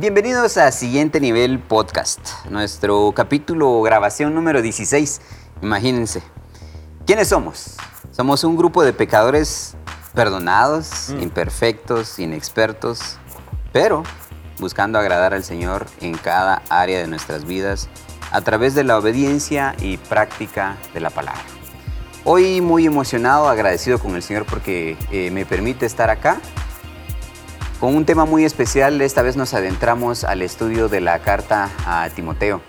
Bienvenidos 0.00 0.56
a 0.56 0.72
Siguiente 0.72 1.20
Nivel 1.20 1.58
Podcast, 1.58 2.20
nuestro 2.48 3.12
capítulo 3.14 3.82
grabación 3.82 4.34
número 4.34 4.62
16. 4.62 5.20
Imagínense. 5.60 6.22
¿Quiénes 7.04 7.28
somos? 7.28 7.76
Somos 8.10 8.42
un 8.44 8.56
grupo 8.56 8.82
de 8.82 8.94
pecadores 8.94 9.74
perdonados, 10.14 11.10
Mm. 11.10 11.20
imperfectos, 11.22 12.18
inexpertos, 12.18 13.18
pero 13.74 14.02
buscando 14.58 14.98
agradar 14.98 15.34
al 15.34 15.44
Señor 15.44 15.84
en 16.00 16.16
cada 16.16 16.62
área 16.70 16.98
de 17.00 17.06
nuestras 17.06 17.44
vidas 17.44 17.90
a 18.32 18.40
través 18.40 18.74
de 18.74 18.84
la 18.84 18.96
obediencia 18.96 19.74
y 19.80 19.98
práctica 19.98 20.78
de 20.94 21.00
la 21.00 21.10
palabra. 21.10 21.42
Hoy 22.24 22.62
muy 22.62 22.86
emocionado, 22.86 23.50
agradecido 23.50 23.98
con 23.98 24.14
el 24.16 24.22
Señor 24.22 24.46
porque 24.46 24.96
eh, 25.10 25.30
me 25.30 25.44
permite 25.44 25.84
estar 25.84 26.08
acá 26.08 26.40
con 27.80 27.96
un 27.96 28.04
tema 28.04 28.26
muy 28.26 28.44
especial. 28.44 29.00
Esta 29.00 29.22
vez 29.22 29.36
nos 29.36 29.54
adentramos 29.54 30.24
al 30.24 30.42
estudio 30.42 30.88
de 30.88 31.00
la 31.00 31.18
carta 31.20 31.70
a 31.86 32.10
Timoteo. 32.10 32.60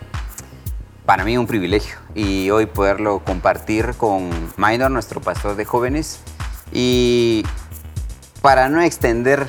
Para 1.06 1.26
mí 1.26 1.38
un 1.38 1.48
privilegio 1.48 1.98
y 2.16 2.50
hoy 2.50 2.66
poderlo 2.66 3.20
compartir 3.20 3.94
con 3.98 4.30
Minor, 4.56 4.90
nuestro 4.90 5.20
pastor 5.20 5.58
de 5.58 5.66
jóvenes. 5.66 6.22
Y 6.72 7.44
para 8.42 8.70
no 8.70 8.82
extender 8.82 9.48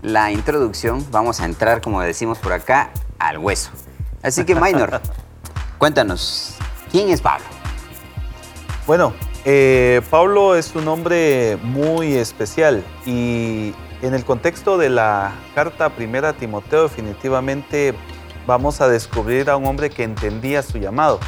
la 0.00 0.32
introducción, 0.32 1.06
vamos 1.10 1.40
a 1.40 1.44
entrar, 1.44 1.82
como 1.82 2.00
decimos 2.00 2.38
por 2.38 2.54
acá, 2.54 2.90
al 3.18 3.36
hueso. 3.36 3.70
Así 4.22 4.44
que 4.44 4.54
Minor, 4.54 5.02
cuéntanos, 5.78 6.56
¿quién 6.90 7.10
es 7.10 7.20
Pablo? 7.20 7.44
Bueno, 8.86 9.12
eh, 9.44 10.00
Pablo 10.08 10.56
es 10.56 10.74
un 10.74 10.88
hombre 10.88 11.58
muy 11.62 12.14
especial 12.14 12.82
y 13.04 13.74
en 14.02 14.14
el 14.14 14.24
contexto 14.24 14.78
de 14.78 14.90
la 14.90 15.32
carta 15.54 15.88
primera 15.90 16.30
a 16.30 16.32
Timoteo 16.32 16.84
definitivamente 16.84 17.94
vamos 18.46 18.80
a 18.80 18.88
descubrir 18.88 19.50
a 19.50 19.56
un 19.56 19.66
hombre 19.66 19.90
que 19.90 20.04
entendía 20.04 20.62
su 20.62 20.78
llamado. 20.78 21.18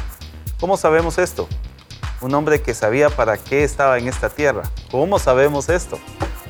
¿Cómo 0.59 0.77
sabemos 0.77 1.17
esto? 1.17 1.47
Un 2.21 2.33
hombre 2.33 2.61
que 2.61 2.73
sabía 2.73 3.09
para 3.09 3.37
qué 3.37 3.63
estaba 3.63 3.97
en 3.97 4.07
esta 4.07 4.29
tierra. 4.29 4.63
¿Cómo 4.89 5.19
sabemos 5.19 5.69
esto? 5.69 5.99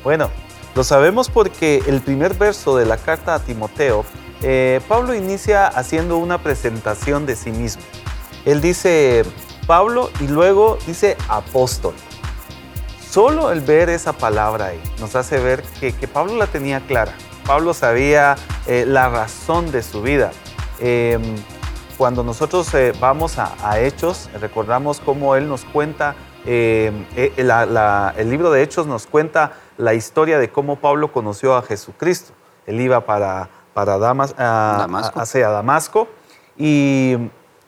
Bueno, 0.04 0.30
lo 0.74 0.84
sabemos 0.84 1.28
porque 1.28 1.82
el 1.86 2.00
primer 2.00 2.34
verso 2.34 2.76
de 2.76 2.86
la 2.86 2.96
carta 2.96 3.34
a 3.34 3.38
Timoteo, 3.38 4.04
eh, 4.42 4.80
Pablo 4.88 5.14
inicia 5.14 5.66
haciendo 5.66 6.18
una 6.18 6.38
presentación 6.38 7.26
de 7.26 7.36
sí 7.36 7.50
mismo. 7.50 7.82
Él 8.44 8.60
dice 8.60 9.24
Pablo 9.66 10.10
y 10.20 10.28
luego 10.28 10.78
dice 10.86 11.16
apóstol. 11.28 11.94
Solo 13.12 13.52
el 13.52 13.60
ver 13.60 13.90
esa 13.90 14.14
palabra 14.14 14.68
ahí 14.68 14.80
nos 14.98 15.14
hace 15.16 15.38
ver 15.38 15.62
que, 15.78 15.92
que 15.92 16.08
Pablo 16.08 16.34
la 16.36 16.46
tenía 16.46 16.80
clara. 16.80 17.12
Pablo 17.46 17.74
sabía 17.74 18.36
eh, 18.66 18.86
la 18.88 19.10
razón 19.10 19.70
de 19.70 19.82
su 19.82 20.00
vida. 20.00 20.30
Eh, 20.80 21.18
cuando 21.98 22.24
nosotros 22.24 22.72
eh, 22.72 22.94
vamos 22.98 23.38
a, 23.38 23.54
a, 23.62 23.78
Hechos, 23.80 24.30
recordamos 24.40 24.98
cómo 24.98 25.36
él 25.36 25.46
nos 25.46 25.66
cuenta, 25.66 26.14
eh, 26.46 27.34
la, 27.36 27.66
la, 27.66 28.14
el 28.16 28.30
libro 28.30 28.50
de 28.50 28.62
Hechos 28.62 28.86
nos 28.86 29.06
cuenta 29.06 29.52
la 29.76 29.92
historia 29.92 30.38
de 30.38 30.48
cómo 30.48 30.76
Pablo 30.76 31.12
conoció 31.12 31.54
a 31.54 31.60
Jesucristo. 31.60 32.32
Él 32.64 32.80
iba 32.80 33.02
para, 33.02 33.50
para 33.74 33.98
Damas, 33.98 34.34
a, 34.38 34.76
Damasco. 34.78 35.20
hacia 35.20 35.50
Damasco 35.50 36.08
y, 36.56 37.18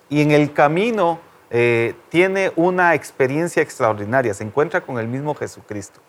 y 0.09 0.22
en 0.22 0.31
el 0.31 0.55
camino 0.55 1.19
eh, 1.50 1.95
tiene 2.09 2.53
una 2.56 2.95
experiencia 2.95 3.62
extraordinaria, 3.62 4.34
se 4.34 4.45
encuentra 4.45 4.81
con 4.81 4.98
el 4.98 5.09
mismo 5.09 5.34
Jesucristo, 5.34 6.00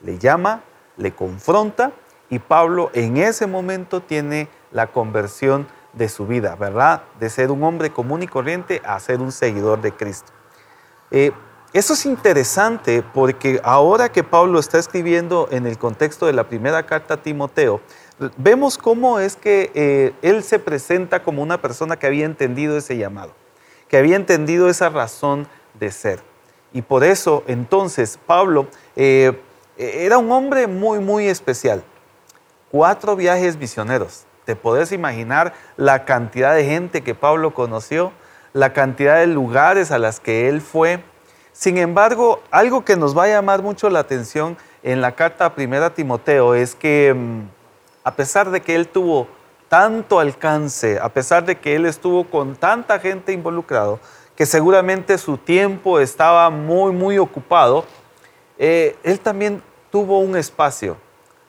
le 0.00 0.18
llama, 0.18 0.62
le 0.96 1.12
confronta 1.12 1.92
y 2.30 2.38
Pablo 2.38 2.90
en 2.94 3.16
ese 3.16 3.46
momento 3.46 4.00
tiene 4.00 4.48
la 4.72 4.86
conversión 4.88 5.66
de 5.92 6.08
su 6.08 6.26
vida, 6.26 6.56
¿verdad? 6.56 7.02
De 7.20 7.28
ser 7.28 7.50
un 7.50 7.62
hombre 7.62 7.90
común 7.90 8.22
y 8.22 8.26
corriente 8.26 8.80
a 8.84 8.98
ser 8.98 9.20
un 9.20 9.32
seguidor 9.32 9.80
de 9.80 9.92
Cristo. 9.92 10.32
Eh, 11.10 11.32
eso 11.72 11.94
es 11.94 12.06
interesante 12.06 13.02
porque 13.12 13.60
ahora 13.64 14.10
que 14.10 14.22
Pablo 14.22 14.58
está 14.60 14.78
escribiendo 14.78 15.48
en 15.50 15.66
el 15.66 15.76
contexto 15.76 16.26
de 16.26 16.32
la 16.32 16.48
primera 16.48 16.86
carta 16.86 17.14
a 17.14 17.22
Timoteo, 17.22 17.80
vemos 18.36 18.78
cómo 18.78 19.18
es 19.18 19.36
que 19.36 19.70
eh, 19.74 20.12
él 20.22 20.44
se 20.44 20.60
presenta 20.60 21.22
como 21.22 21.42
una 21.42 21.60
persona 21.60 21.96
que 21.96 22.06
había 22.06 22.26
entendido 22.26 22.76
ese 22.76 22.96
llamado 22.96 23.34
que 23.88 23.96
había 23.96 24.16
entendido 24.16 24.68
esa 24.68 24.88
razón 24.88 25.46
de 25.78 25.90
ser. 25.90 26.20
Y 26.72 26.82
por 26.82 27.04
eso 27.04 27.44
entonces 27.46 28.18
Pablo 28.26 28.66
eh, 28.96 29.32
era 29.76 30.18
un 30.18 30.30
hombre 30.32 30.66
muy, 30.66 30.98
muy 30.98 31.28
especial. 31.28 31.82
Cuatro 32.70 33.16
viajes 33.16 33.56
misioneros. 33.56 34.24
Te 34.44 34.56
podés 34.56 34.92
imaginar 34.92 35.54
la 35.76 36.04
cantidad 36.04 36.54
de 36.54 36.64
gente 36.64 37.02
que 37.02 37.14
Pablo 37.14 37.54
conoció, 37.54 38.12
la 38.52 38.72
cantidad 38.72 39.18
de 39.18 39.26
lugares 39.26 39.90
a 39.90 39.98
las 39.98 40.20
que 40.20 40.48
él 40.48 40.60
fue. 40.60 41.02
Sin 41.52 41.78
embargo, 41.78 42.42
algo 42.50 42.84
que 42.84 42.96
nos 42.96 43.16
va 43.16 43.24
a 43.24 43.28
llamar 43.28 43.62
mucho 43.62 43.88
la 43.88 44.00
atención 44.00 44.56
en 44.82 45.00
la 45.00 45.12
carta 45.12 45.54
primera 45.54 45.86
a 45.86 45.94
Timoteo 45.94 46.54
es 46.54 46.74
que 46.74 47.14
mm, 47.14 47.42
a 48.04 48.14
pesar 48.16 48.50
de 48.50 48.60
que 48.60 48.74
él 48.74 48.88
tuvo 48.88 49.28
tanto 49.74 50.20
alcance, 50.20 51.00
a 51.00 51.08
pesar 51.08 51.44
de 51.44 51.56
que 51.56 51.74
él 51.74 51.84
estuvo 51.84 52.22
con 52.30 52.54
tanta 52.54 53.00
gente 53.00 53.32
involucrado, 53.32 53.98
que 54.36 54.46
seguramente 54.46 55.18
su 55.18 55.36
tiempo 55.36 55.98
estaba 55.98 56.48
muy, 56.48 56.92
muy 56.92 57.18
ocupado, 57.18 57.84
eh, 58.56 58.94
él 59.02 59.18
también 59.18 59.60
tuvo 59.90 60.20
un 60.20 60.36
espacio 60.36 60.96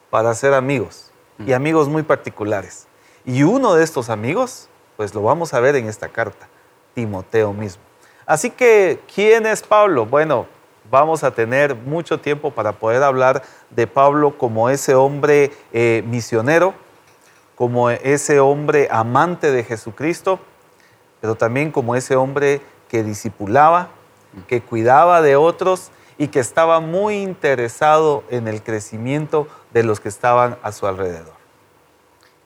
para 0.10 0.32
hacer 0.32 0.56
amigos 0.56 1.12
y 1.46 1.54
amigos 1.54 1.88
muy 1.88 2.02
particulares. 2.02 2.88
Y 3.26 3.44
uno 3.44 3.76
de 3.76 3.84
estos 3.84 4.10
amigos, 4.10 4.70
pues 4.98 5.14
lo 5.14 5.22
vamos 5.22 5.54
a 5.54 5.60
ver 5.60 5.76
en 5.76 5.88
esta 5.88 6.10
carta, 6.10 6.48
Timoteo 6.96 7.54
mismo. 7.54 7.84
Así 8.26 8.50
que, 8.50 9.02
¿quién 9.14 9.46
es 9.46 9.62
Pablo? 9.62 10.08
Bueno, 10.08 10.48
vamos 10.90 11.24
a 11.24 11.30
tener 11.30 11.76
mucho 11.76 12.20
tiempo 12.20 12.50
para 12.50 12.72
poder 12.72 13.04
hablar 13.04 13.44
de 13.70 13.86
Pablo 13.86 14.36
como 14.36 14.72
ese 14.72 14.96
hombre 14.96 15.52
eh, 15.72 16.04
misionero, 16.08 16.74
como 17.56 17.90
ese 17.90 18.40
hombre 18.40 18.88
amante 18.92 19.52
de 19.52 19.64
Jesucristo, 19.64 20.40
pero 21.22 21.36
también 21.36 21.72
como 21.72 21.96
ese 21.96 22.16
hombre 22.16 22.62
que 22.90 23.04
discipulaba, 23.04 23.90
que 24.48 24.62
cuidaba 24.62 25.22
de 25.22 25.36
otros 25.36 25.92
y 26.18 26.28
que 26.28 26.40
estaba 26.40 26.80
muy 26.80 27.18
interesado 27.18 28.24
en 28.30 28.48
el 28.48 28.62
crecimiento 28.62 29.48
de 29.74 29.84
los 29.84 30.00
que 30.00 30.10
estaban 30.10 30.58
a 30.64 30.72
su 30.72 30.88
alrededor. 30.88 31.34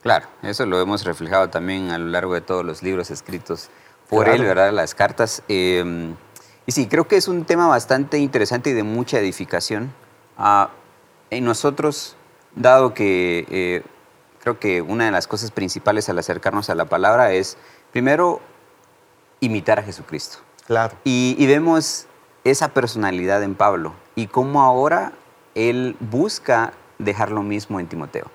Claro, 0.02 0.26
eso 0.42 0.64
lo 0.64 0.80
hemos 0.80 1.04
reflejado 1.04 1.50
también 1.50 1.90
a 1.90 1.98
lo 1.98 2.06
largo 2.06 2.34
de 2.34 2.40
todos 2.40 2.64
los 2.64 2.82
libros 2.82 3.10
escritos 3.10 3.68
por 4.08 4.24
Claro. 4.24 4.40
él, 4.42 4.48
¿verdad? 4.48 4.72
Las 4.72 4.94
cartas. 4.94 5.42
Eh, 5.48 6.14
y 6.66 6.72
sí, 6.72 6.86
creo 6.88 7.06
que 7.06 7.16
es 7.16 7.28
un 7.28 7.44
tema 7.44 7.66
bastante 7.68 8.18
interesante 8.18 8.70
y 8.70 8.72
de 8.72 8.82
mucha 8.82 9.18
edificación. 9.18 9.92
Ah, 10.38 10.70
en 11.30 11.44
nosotros, 11.44 12.16
dado 12.54 12.94
que 12.94 13.46
eh, 13.50 13.82
creo 14.40 14.58
que 14.58 14.82
una 14.82 15.06
de 15.06 15.10
las 15.10 15.26
cosas 15.26 15.50
principales 15.50 16.08
al 16.08 16.18
acercarnos 16.18 16.70
a 16.70 16.74
la 16.74 16.86
palabra 16.86 17.32
es, 17.32 17.56
primero, 17.92 18.40
imitar 19.40 19.78
a 19.78 19.82
Jesucristo. 19.82 20.38
Claro. 20.66 20.94
Y, 21.04 21.36
y 21.38 21.46
vemos 21.46 22.06
esa 22.44 22.68
personalidad 22.68 23.42
en 23.42 23.54
Pablo 23.54 23.94
y 24.14 24.26
cómo 24.26 24.62
ahora 24.62 25.12
él 25.54 25.96
busca 26.00 26.72
dejar 26.98 27.30
lo 27.30 27.42
mismo 27.42 27.80
en 27.80 27.86
Timoteo. 27.86 28.26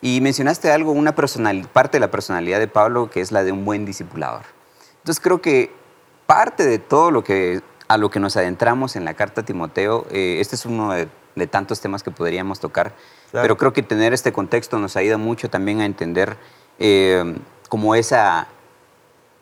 Y 0.00 0.20
mencionaste 0.20 0.70
algo, 0.72 0.92
una 0.92 1.14
personal, 1.14 1.68
parte 1.72 1.96
de 1.96 2.00
la 2.00 2.10
personalidad 2.10 2.58
de 2.58 2.68
Pablo 2.68 3.08
que 3.10 3.20
es 3.20 3.30
la 3.30 3.44
de 3.44 3.52
un 3.52 3.64
buen 3.64 3.84
discipulador. 3.84 4.42
Entonces 4.98 5.22
creo 5.22 5.40
que 5.40 5.72
parte 6.26 6.64
de 6.64 6.78
todo 6.78 7.10
lo 7.10 7.22
que 7.22 7.62
a 7.88 7.98
lo 7.98 8.10
que 8.10 8.20
nos 8.20 8.36
adentramos 8.38 8.96
en 8.96 9.04
la 9.04 9.12
carta 9.12 9.42
a 9.42 9.44
Timoteo, 9.44 10.06
eh, 10.10 10.38
este 10.40 10.56
es 10.56 10.64
uno 10.64 10.92
de, 10.92 11.08
de, 11.34 11.46
tantos 11.46 11.80
temas 11.80 12.02
que 12.02 12.10
podríamos 12.10 12.60
tocar, 12.60 12.94
claro. 13.30 13.44
pero 13.44 13.56
creo 13.56 13.72
que 13.72 13.82
tener 13.82 14.12
este 14.12 14.32
contexto 14.32 14.78
nos 14.78 14.96
ayuda 14.96 15.18
mucho 15.18 15.50
también 15.50 15.80
a 15.80 15.86
entender 15.86 16.36
eh, 16.78 17.36
como 17.68 17.94
esa 17.94 18.48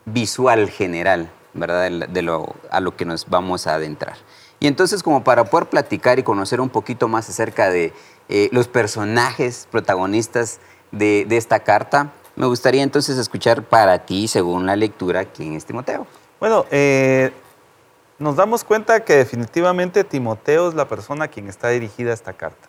visual 0.05 0.71
general, 0.71 1.31
¿verdad? 1.55 1.91
De, 2.09 2.23
lo, 2.23 2.55
a 2.71 2.81
lo 2.81 2.97
que 2.97 3.05
nos 3.05 3.29
vamos 3.29 3.67
a 3.67 3.75
adentrar. 3.75 4.17
Y 4.61 4.67
entonces 4.67 5.03
como 5.03 5.25
para 5.25 5.45
poder 5.45 5.69
platicar 5.69 6.19
y 6.19 6.23
conocer 6.23 6.61
un 6.61 6.69
poquito 6.69 7.09
más 7.09 7.29
acerca 7.29 7.71
de 7.71 7.93
eh, 8.29 8.49
los 8.53 8.69
personajes 8.69 9.67
protagonistas 9.71 10.61
de, 10.93 11.25
de, 11.27 11.37
esta 11.37 11.61
carta, 11.61 12.13
me 12.37 12.47
gustaría 12.47 12.83
entonces 12.83 13.19
escuchar 13.19 13.65
para 13.65 14.07
ti, 14.07 14.29
según 14.29 14.67
la 14.67 14.77
lectura, 14.77 15.25
quién 15.25 15.55
es 15.55 15.65
Timoteo. 15.65 16.07
Bueno, 16.39 16.65
eh, 16.71 17.33
nos 18.21 18.37
damos 18.37 18.63
cuenta 18.63 19.03
que 19.05 19.17
definitivamente 19.17 20.05
Timoteo 20.05 20.69
es 20.69 20.75
la 20.75 20.87
persona 20.87 21.25
a 21.25 21.29
quien 21.29 21.49
está 21.49 21.71
dirigida 21.71 22.13
esta 22.13 22.35
carta. 22.35 22.69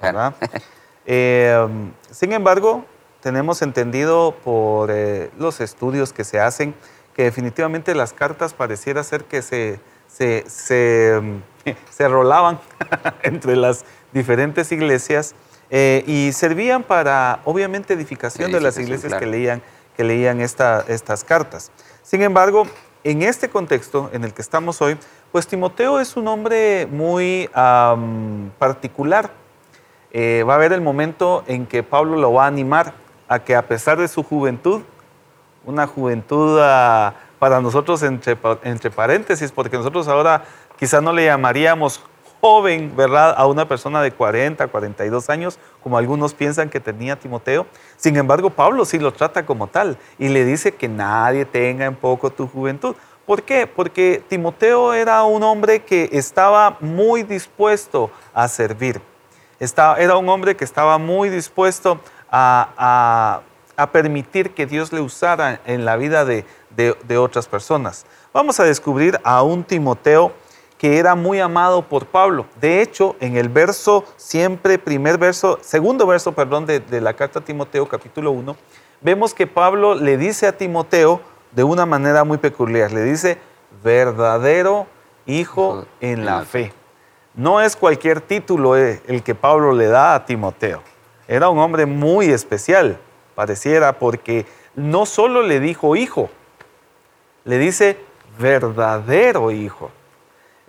¿verdad? 0.00 0.34
eh, 1.06 1.66
sin 2.10 2.32
embargo, 2.32 2.84
tenemos 3.20 3.60
entendido 3.60 4.34
por 4.44 4.90
eh, 4.92 5.30
los 5.36 5.60
estudios 5.60 6.12
que 6.12 6.24
se 6.24 6.40
hacen 6.40 6.74
que 7.14 7.24
definitivamente 7.24 7.94
las 7.94 8.12
cartas 8.12 8.54
pareciera 8.54 9.02
ser 9.02 9.24
que 9.24 9.42
se, 9.42 9.80
se, 10.06 10.44
se, 10.48 11.20
se 11.90 12.08
rolaban 12.08 12.60
entre 13.22 13.56
las 13.56 13.84
diferentes 14.12 14.70
iglesias 14.72 15.34
eh, 15.70 16.04
y 16.06 16.32
servían 16.32 16.84
para, 16.84 17.40
obviamente, 17.44 17.94
edificación 17.94 18.52
de 18.52 18.60
las 18.60 18.78
iglesias 18.78 19.14
que 19.14 19.26
leían, 19.26 19.60
que 19.96 20.04
leían 20.04 20.40
estas 20.40 21.24
cartas. 21.24 21.72
Sin 22.02 22.22
embargo, 22.22 22.66
en 23.04 23.22
este 23.22 23.50
contexto 23.50 24.10
en 24.12 24.24
el 24.24 24.32
que 24.32 24.42
estamos 24.42 24.80
hoy, 24.80 24.96
pues 25.30 25.46
Timoteo 25.46 26.00
es 26.00 26.16
un 26.16 26.26
hombre 26.26 26.86
muy 26.90 27.48
particular. 28.58 29.30
Eh, 30.10 30.44
va 30.48 30.54
a 30.54 30.56
haber 30.56 30.72
el 30.72 30.80
momento 30.80 31.44
en 31.46 31.66
que 31.66 31.82
Pablo 31.82 32.16
lo 32.16 32.32
va 32.32 32.44
a 32.44 32.46
animar 32.46 32.94
a 33.28 33.40
que 33.40 33.54
a 33.54 33.66
pesar 33.66 33.98
de 33.98 34.08
su 34.08 34.22
juventud, 34.22 34.82
una 35.66 35.86
juventud 35.86 36.58
ah, 36.60 37.14
para 37.38 37.60
nosotros 37.60 38.02
entre, 38.02 38.36
paréntesis, 38.90 39.52
porque 39.52 39.76
nosotros 39.76 40.08
ahora 40.08 40.44
quizá 40.78 41.00
no 41.00 41.12
le 41.12 41.26
llamaríamos 41.26 42.00
joven, 42.44 42.92
¿verdad? 42.94 43.34
A 43.38 43.46
una 43.46 43.66
persona 43.66 44.02
de 44.02 44.12
40, 44.12 44.68
42 44.68 45.30
años, 45.30 45.58
como 45.82 45.96
algunos 45.96 46.34
piensan 46.34 46.68
que 46.68 46.78
tenía 46.78 47.16
Timoteo. 47.16 47.66
Sin 47.96 48.18
embargo, 48.18 48.50
Pablo 48.50 48.84
sí 48.84 48.98
lo 48.98 49.14
trata 49.14 49.46
como 49.46 49.66
tal 49.66 49.96
y 50.18 50.28
le 50.28 50.44
dice 50.44 50.74
que 50.74 50.86
nadie 50.86 51.46
tenga 51.46 51.86
en 51.86 51.96
poco 51.96 52.28
tu 52.28 52.46
juventud. 52.46 52.96
¿Por 53.24 53.44
qué? 53.44 53.66
Porque 53.66 54.22
Timoteo 54.28 54.92
era 54.92 55.24
un 55.24 55.42
hombre 55.42 55.84
que 55.84 56.10
estaba 56.12 56.76
muy 56.80 57.22
dispuesto 57.22 58.10
a 58.34 58.46
servir. 58.46 59.00
era 59.96 60.18
un 60.18 60.28
hombre 60.28 60.54
que 60.54 60.66
estaba 60.66 60.98
muy 60.98 61.30
dispuesto 61.30 61.98
a, 62.30 63.40
permitir 63.90 64.50
que 64.50 64.66
Dios 64.66 64.92
le 64.92 65.00
usara 65.00 65.62
en 65.64 65.86
la 65.86 65.96
vida 65.96 66.26
de, 66.26 66.44
de 66.76 67.16
otras 67.16 67.48
personas. 67.48 68.04
Vamos 68.34 68.60
a 68.60 68.64
descubrir 68.64 69.18
a 69.24 69.42
un 69.42 69.64
Timoteo 69.64 70.43
que 70.84 70.98
era 70.98 71.14
muy 71.14 71.40
amado 71.40 71.80
por 71.80 72.04
Pablo. 72.04 72.44
De 72.60 72.82
hecho, 72.82 73.16
en 73.18 73.38
el 73.38 73.48
verso, 73.48 74.04
siempre 74.18 74.78
primer 74.78 75.16
verso, 75.16 75.58
segundo 75.62 76.06
verso, 76.06 76.32
perdón, 76.32 76.66
de, 76.66 76.80
de 76.80 77.00
la 77.00 77.14
carta 77.14 77.38
a 77.38 77.42
Timoteo, 77.42 77.88
capítulo 77.88 78.32
1, 78.32 78.54
vemos 79.00 79.32
que 79.32 79.46
Pablo 79.46 79.94
le 79.94 80.18
dice 80.18 80.46
a 80.46 80.58
Timoteo, 80.58 81.22
de 81.52 81.64
una 81.64 81.86
manera 81.86 82.22
muy 82.24 82.36
peculiar. 82.36 82.92
Le 82.92 83.02
dice, 83.02 83.38
verdadero 83.82 84.86
hijo 85.24 85.86
en 86.02 86.26
la 86.26 86.42
fe. 86.44 86.70
No 87.32 87.62
es 87.62 87.76
cualquier 87.76 88.20
título 88.20 88.76
eh, 88.76 89.00
el 89.06 89.22
que 89.22 89.34
Pablo 89.34 89.72
le 89.72 89.86
da 89.86 90.14
a 90.14 90.26
Timoteo. 90.26 90.82
Era 91.26 91.48
un 91.48 91.60
hombre 91.60 91.86
muy 91.86 92.26
especial, 92.26 92.98
pareciera, 93.34 93.98
porque 93.98 94.44
no 94.74 95.06
solo 95.06 95.40
le 95.40 95.60
dijo 95.60 95.96
hijo, 95.96 96.28
le 97.46 97.56
dice 97.56 97.96
verdadero 98.38 99.50
hijo. 99.50 99.90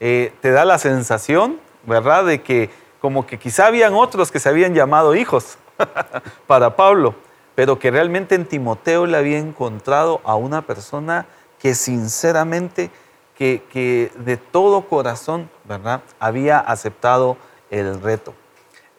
Eh, 0.07 0.31
te 0.40 0.52
da 0.52 0.66
la 0.66 0.78
sensación, 0.78 1.60
¿verdad?, 1.88 2.25
de 2.25 2.44
que 2.44 2.69
como 3.02 3.25
que 3.25 3.40
quizá 3.40 3.66
habían 3.66 3.96
otros 3.96 4.31
que 4.31 4.40
se 4.40 4.48
habían 4.48 4.75
llamado 4.75 5.16
hijos 5.16 5.57
para 6.46 6.75
Pablo, 6.75 7.16
pero 7.56 7.80
que 7.80 7.90
realmente 7.90 8.36
en 8.36 8.46
Timoteo 8.46 9.07
le 9.07 9.18
había 9.18 9.40
encontrado 9.40 10.22
a 10.24 10.36
una 10.36 10.62
persona 10.62 11.25
que 11.57 11.74
sinceramente, 11.74 12.92
que, 13.36 14.12
de 14.16 14.38
todo 14.38 14.88
corazón, 14.88 15.50
¿verdad? 15.63 16.02
Había 16.19 16.60
aceptado 16.60 17.36
el 17.72 18.00
reto. 18.00 18.36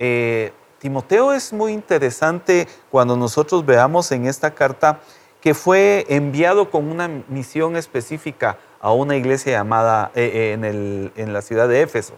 Eh, 0.01 0.53
Timoteo 0.81 1.33
es 1.33 1.53
muy 1.53 1.73
interesante 1.73 2.67
cuando 2.91 3.17
nosotros 3.17 3.65
veamos 3.65 4.11
en 4.11 4.27
esta 4.27 4.57
carta 4.57 4.99
que 5.41 5.55
fue 5.55 6.05
enviado 6.09 6.69
con 6.69 6.91
una 6.91 7.07
misión 7.29 7.77
específica 7.77 8.59
a 8.87 8.93
una 8.93 9.17
iglesia 9.17 9.51
llamada 9.51 10.13
eh, 10.15 10.55
eh, 10.63 11.11
en, 11.17 11.33
la 11.33 11.43
ciudad 11.43 11.67
de 11.67 11.83
Éfeso. 11.83 12.15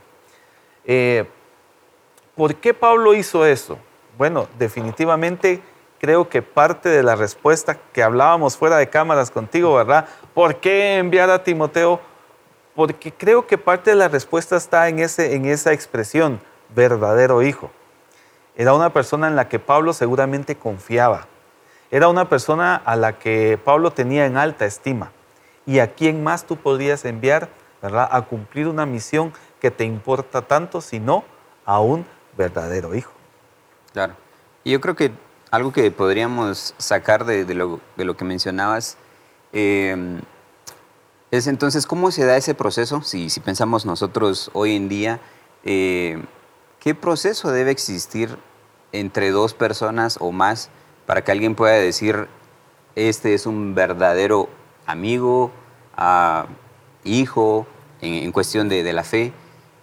¿Por 2.36 2.56
qué 2.56 2.74
Pablo 2.74 3.14
hizo 3.14 3.46
eso? 3.46 3.78
Bueno, 4.18 4.48
definitivamente 4.58 5.62
creo 5.98 6.28
que 6.28 6.42
parte 6.42 6.90
de 6.90 7.02
la 7.02 7.16
respuesta 7.16 7.78
que 7.94 8.02
hablábamos 8.02 8.58
fuera 8.58 8.76
de 8.76 8.90
cámaras 8.90 9.30
contigo, 9.30 9.76
¿verdad? 9.76 10.06
¿Por 10.34 10.56
qué 10.56 10.98
enviar 10.98 11.30
a 11.30 11.42
Timoteo? 11.42 12.00
Porque 12.74 13.12
creo 13.12 13.46
que 13.46 13.56
parte 13.56 13.88
de 13.88 13.96
la 13.96 14.08
respuesta 14.08 14.54
está 14.54 14.90
en, 14.90 14.98
ese, 14.98 15.36
en 15.36 15.46
esa 15.46 15.72
expresión, 15.72 16.38
verdadero 16.74 17.40
hijo. 17.40 17.70
Era 18.56 18.74
una 18.74 18.92
persona 18.92 19.26
en 19.26 19.36
la 19.36 19.48
que 19.48 19.58
Pablo 19.58 19.94
seguramente 19.94 20.54
confiaba. 20.54 21.28
Era 21.90 22.08
una 22.08 22.28
persona 22.28 22.76
a 22.76 22.94
la 22.94 23.18
que 23.18 23.58
Pablo 23.64 23.90
tenía 23.90 24.26
en 24.26 24.36
alta 24.36 24.66
estima. 24.66 25.12
¿Y 25.68 25.80
a 25.80 25.92
quién 25.94 26.24
más 26.24 26.46
tú 26.46 26.56
podrías 26.56 27.04
enviar, 27.04 27.50
¿verdad? 27.82 28.08
A 28.10 28.22
cumplir 28.22 28.68
una 28.68 28.86
misión 28.86 29.34
que 29.60 29.70
te 29.70 29.84
importa 29.84 30.40
tanto, 30.40 30.80
sino 30.80 31.24
a 31.66 31.78
un 31.80 32.06
verdadero 32.38 32.94
hijo. 32.94 33.12
Claro. 33.92 34.14
Y 34.64 34.70
yo 34.70 34.80
creo 34.80 34.96
que 34.96 35.12
algo 35.50 35.70
que 35.70 35.90
podríamos 35.90 36.74
sacar 36.78 37.26
de, 37.26 37.44
lo, 37.54 38.16
que 38.16 38.24
mencionabas 38.24 38.96
em, 39.52 40.22
es 41.30 41.46
entonces 41.46 41.86
cómo 41.86 42.10
se 42.12 42.24
da 42.24 42.38
ese 42.38 42.54
proceso, 42.54 43.02
si, 43.02 43.28
pensamos 43.40 43.84
nosotros 43.84 44.50
hoy 44.54 44.74
en 44.74 44.88
día, 44.88 45.20
eh, 45.64 46.24
¿qué 46.80 46.94
proceso 46.94 47.50
debe 47.50 47.72
existir 47.72 48.38
entre 48.92 49.32
dos 49.32 49.52
personas 49.52 50.16
o 50.18 50.32
más 50.32 50.70
para 51.04 51.24
que 51.24 51.30
alguien 51.30 51.54
pueda 51.54 51.74
decir, 51.74 52.26
este 52.94 53.34
es 53.34 53.44
un 53.44 53.74
verdadero 53.74 54.48
amigo, 54.88 55.52
hijo, 57.05 57.67
en, 58.00 58.32
cuestión 58.32 58.69
de, 58.69 58.93
la 58.93 59.05
fe? 59.05 59.32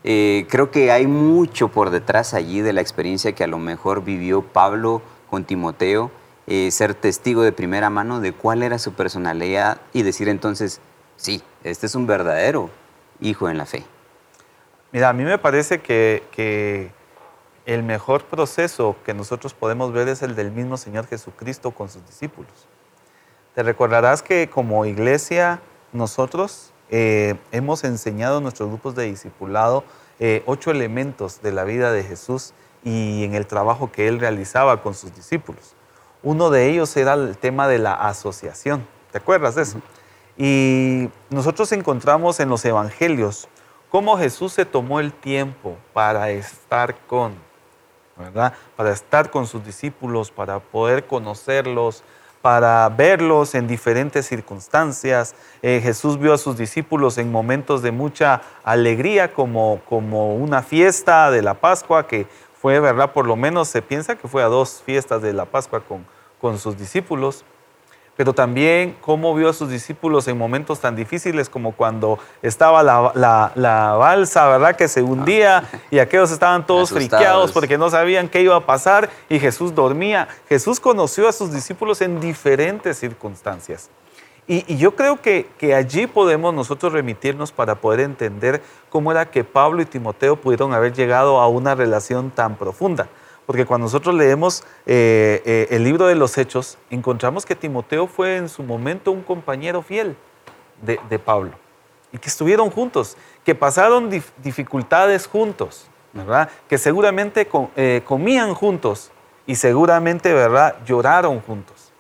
Eh, 0.04 0.46
creo 0.50 0.72
que 0.72 0.92
hay 0.92 1.08
mucho 1.08 1.70
por 1.70 1.92
detrás 1.92 2.34
allí 2.34 2.62
de 2.62 2.74
la 2.74 2.82
experiencia 2.82 3.34
que 3.34 3.44
a 3.44 3.48
lo 3.48 3.58
mejor 3.58 4.04
vivió 4.04 4.42
Pablo 4.42 5.02
con 5.30 5.46
Timoteo, 5.46 6.12
eh, 6.48 6.70
ser 6.72 6.94
testigo 6.94 7.44
de 7.44 7.52
primera 7.52 7.90
mano 7.90 8.20
de 8.20 8.34
cuál 8.34 8.62
era 8.62 8.78
su 8.78 8.94
personalidad 8.94 9.80
y 9.94 10.04
decir 10.04 10.28
entonces, 10.28 10.82
sí, 11.16 11.42
este 11.64 11.86
es 11.86 11.96
un 11.96 12.08
verdadero 12.08 12.70
hijo 13.20 13.50
en 13.50 13.58
la 13.58 13.66
fe. 13.66 13.84
Mira, 14.92 15.10
a 15.10 15.14
mí 15.14 15.24
me 15.24 15.38
parece 15.38 15.82
que 15.82 16.92
el 17.66 17.84
mejor 17.84 18.26
proceso 18.26 18.96
que 19.06 19.14
nosotros 19.14 19.54
podemos 19.54 19.92
ver 19.92 20.08
es 20.08 20.22
el 20.22 20.36
del 20.36 20.52
mismo 20.52 20.78
Señor 20.78 21.08
Jesucristo 21.08 21.72
con 21.72 21.90
sus 21.90 22.06
discípulos. 22.06 22.68
Te 23.56 23.64
recordarás 23.64 24.22
que 24.22 24.50
como 24.50 24.86
iglesia 24.86 25.62
nosotros 25.94 26.74
eh, 26.90 27.36
hemos 27.54 27.86
enseñado 27.86 28.40
a 28.40 28.42
nuestros 28.42 28.68
grupos 28.68 28.96
de 28.96 29.06
discipulado 29.06 29.86
eh, 30.20 30.44
ocho 30.46 30.72
elementos 30.72 31.42
de 31.42 31.54
la 31.54 31.64
vida 31.64 31.94
de 31.94 32.04
Jesús 32.04 32.54
y 32.84 33.24
en 33.24 33.34
el 33.34 33.48
trabajo 33.48 33.94
que 33.94 34.10
él 34.10 34.20
realizaba 34.20 34.84
con 34.84 34.94
sus 34.94 35.16
discípulos. 35.16 35.74
Uno 36.22 36.50
de 36.50 36.70
ellos 36.70 36.98
era 36.98 37.14
el 37.14 37.38
tema 37.38 37.70
de 37.70 37.80
la 37.80 37.94
asociación. 37.94 38.86
¿Te 39.14 39.20
acuerdas 39.20 39.56
de 39.56 39.62
eso? 39.62 39.80
Y 40.38 41.10
nosotros 41.30 41.72
encontramos 41.72 42.42
en 42.42 42.50
los 42.50 42.66
evangelios 42.66 43.48
cómo 43.90 44.18
Jesús 44.18 44.52
se 44.52 44.66
tomó 44.66 45.00
el 45.00 45.14
tiempo 45.14 45.78
para 45.94 46.30
estar 46.30 46.98
con, 47.08 47.36
¿verdad? 48.18 48.52
Para 48.76 48.92
estar 48.92 49.32
con 49.32 49.48
sus 49.48 49.66
discípulos, 49.66 50.30
para 50.30 50.60
poder 50.60 51.08
conocerlos, 51.08 52.04
para 52.46 52.88
verlos 52.90 53.56
en 53.56 53.66
diferentes 53.66 54.28
circunstancias. 54.28 55.34
Eh, 55.64 55.80
Jesús 55.82 56.20
vio 56.20 56.32
a 56.32 56.38
sus 56.38 56.56
discípulos 56.56 57.18
en 57.18 57.32
momentos 57.32 57.82
de 57.82 57.90
mucha 57.90 58.44
alegría, 58.64 59.34
como, 59.34 59.82
como 59.90 60.36
una 60.36 60.62
fiesta 60.62 61.32
de 61.32 61.42
la 61.42 61.56
Pascua 61.56 62.06
que 62.06 62.28
fue, 62.62 62.80
¿verdad? 62.80 63.14
Por 63.14 63.26
lo 63.26 63.36
menos 63.36 63.70
se 63.70 63.82
piensa 63.82 64.16
que 64.16 64.28
fue 64.28 64.44
a 64.44 64.46
dos 64.46 64.84
fiestas 64.86 65.24
de 65.24 65.34
la 65.34 65.46
Pascua 65.46 65.80
con, 65.80 66.06
con 66.40 66.60
sus 66.60 66.78
discípulos, 66.78 67.46
pero 68.18 68.34
también 68.34 68.96
cómo 69.02 69.34
vio 69.36 69.50
a 69.50 69.54
sus 69.54 69.70
discípulos 69.70 70.28
en 70.28 70.38
momentos 70.38 70.80
tan 70.80 70.96
difíciles 70.96 71.50
como 71.50 71.74
cuando 71.74 72.18
estaba 72.42 72.82
la, 72.84 73.52
la, 73.56 73.94
balsa, 73.94 74.48
¿verdad? 74.48 74.76
Que 74.76 74.88
se 74.88 75.02
hundía 75.02 75.58
ah. 75.58 75.78
y 75.92 76.00
aquellos 76.00 76.32
estaban 76.32 76.66
todos 76.66 76.92
friqueados 76.92 77.52
porque 77.52 77.78
no 77.78 77.90
sabían 77.90 78.30
qué 78.30 78.42
iba 78.42 78.56
a 78.56 78.66
pasar 78.66 79.10
y 79.30 79.40
Jesús 79.40 79.76
dormía. 79.76 80.28
Jesús 80.48 80.80
conoció 80.80 81.28
a 81.28 81.32
sus 81.32 81.52
discípulos 81.52 82.02
en 82.02 82.20
diferentes 82.20 82.98
circunstancias. 82.98 83.90
Y, 84.48 84.78
yo 84.78 84.96
creo 84.96 85.22
que, 85.22 85.48
allí 85.76 86.06
podemos 86.06 86.54
nosotros 86.54 86.94
remitirnos 86.94 87.52
para 87.52 87.76
poder 87.76 88.02
entender 88.02 88.62
cómo 88.90 89.12
era 89.12 89.32
que 89.32 89.44
Pablo 89.44 89.82
y 89.82 89.86
Timoteo 89.86 90.36
pudieron 90.36 90.74
haber 90.74 90.94
llegado 90.94 91.40
a 91.40 91.48
una 91.48 91.74
relación 91.74 92.30
tan 92.30 92.56
profunda. 92.56 93.08
Porque 93.46 93.66
cuando 93.66 93.86
nosotros 93.86 94.16
leemos 94.16 94.64
eh, 94.86 95.42
eh, 95.46 95.68
el 95.70 95.84
libro 95.84 96.08
de 96.08 96.16
los 96.16 96.38
Hechos, 96.38 96.78
encontramos 96.90 97.46
que 97.46 97.56
Timoteo 97.56 98.08
fue 98.08 98.38
en 98.38 98.50
su 98.50 98.64
momento 98.64 99.12
un 99.12 99.22
compañero 99.22 99.82
fiel 99.82 100.16
de, 100.82 101.20
Pablo 101.20 101.52
y 102.12 102.18
que 102.18 102.28
estuvieron 102.28 102.70
juntos, 102.70 103.18
que 103.44 103.56
pasaron 103.56 104.10
dificultades 104.38 105.28
juntos, 105.28 105.88
¿verdad? 106.12 106.50
Que 106.68 106.78
seguramente 106.78 107.48
eh, 107.76 108.02
comían 108.06 108.54
juntos 108.54 109.12
y 109.46 109.56
seguramente, 109.56 110.34
¿verdad? 110.34 110.76
Lloraron 110.86 111.40
juntos. 111.40 111.92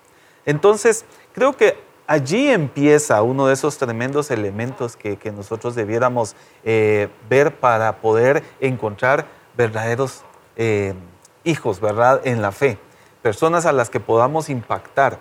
Entonces, 0.45 1.05
creo 1.33 1.53
que 1.53 1.77
allí 2.07 2.49
empieza 2.49 3.21
uno 3.21 3.47
de 3.47 3.53
esos 3.53 3.77
tremendos 3.77 4.31
elementos 4.31 4.95
que, 4.95 5.17
nosotros 5.31 5.75
debiéramos 5.75 6.35
ver 6.63 7.55
para 7.55 7.97
poder 7.97 8.43
encontrar 8.59 9.25
verdaderos 9.55 10.23
hijos, 11.45 11.79
¿verdad? 11.79 12.21
En 12.25 12.41
la 12.41 12.51
fe, 12.51 12.77
personas 13.21 13.65
a 13.65 13.71
las 13.71 13.89
que 13.89 13.99
podamos 13.99 14.49
impactar, 14.49 15.19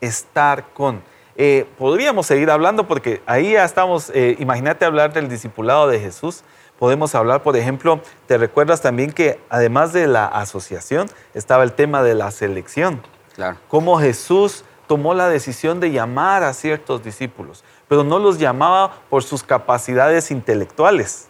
estar 0.00 0.68
con. 0.72 1.02
Eh, 1.34 1.66
podríamos 1.78 2.26
seguir 2.26 2.50
hablando 2.50 2.86
porque 2.86 3.22
ahí 3.26 3.52
ya 3.52 3.64
estamos, 3.64 4.10
eh, 4.14 4.36
imagínate 4.38 4.84
hablar 4.84 5.12
del 5.12 5.28
discipulado 5.28 5.88
de 5.88 5.98
Jesús. 5.98 6.44
Podemos 6.78 7.14
hablar, 7.14 7.42
por 7.42 7.56
ejemplo, 7.56 8.00
te 8.26 8.38
recuerdas 8.38 8.80
también 8.80 9.12
que 9.12 9.40
además 9.48 9.92
de 9.92 10.06
la 10.06 10.26
asociación 10.26 11.08
estaba 11.32 11.62
el 11.64 11.72
tema 11.72 12.02
de 12.02 12.14
la 12.14 12.30
selección. 12.30 13.02
Claro. 13.34 13.56
Cómo 13.68 13.98
Jesús 13.98 14.64
tomó 14.86 15.14
la 15.14 15.28
decisión 15.28 15.80
de 15.80 15.90
llamar 15.90 16.42
a 16.42 16.52
ciertos 16.52 17.02
discípulos, 17.02 17.64
pero 17.88 18.04
no 18.04 18.18
los 18.18 18.38
llamaba 18.38 18.92
por 19.08 19.22
sus 19.22 19.42
capacidades 19.42 20.30
intelectuales. 20.30 21.28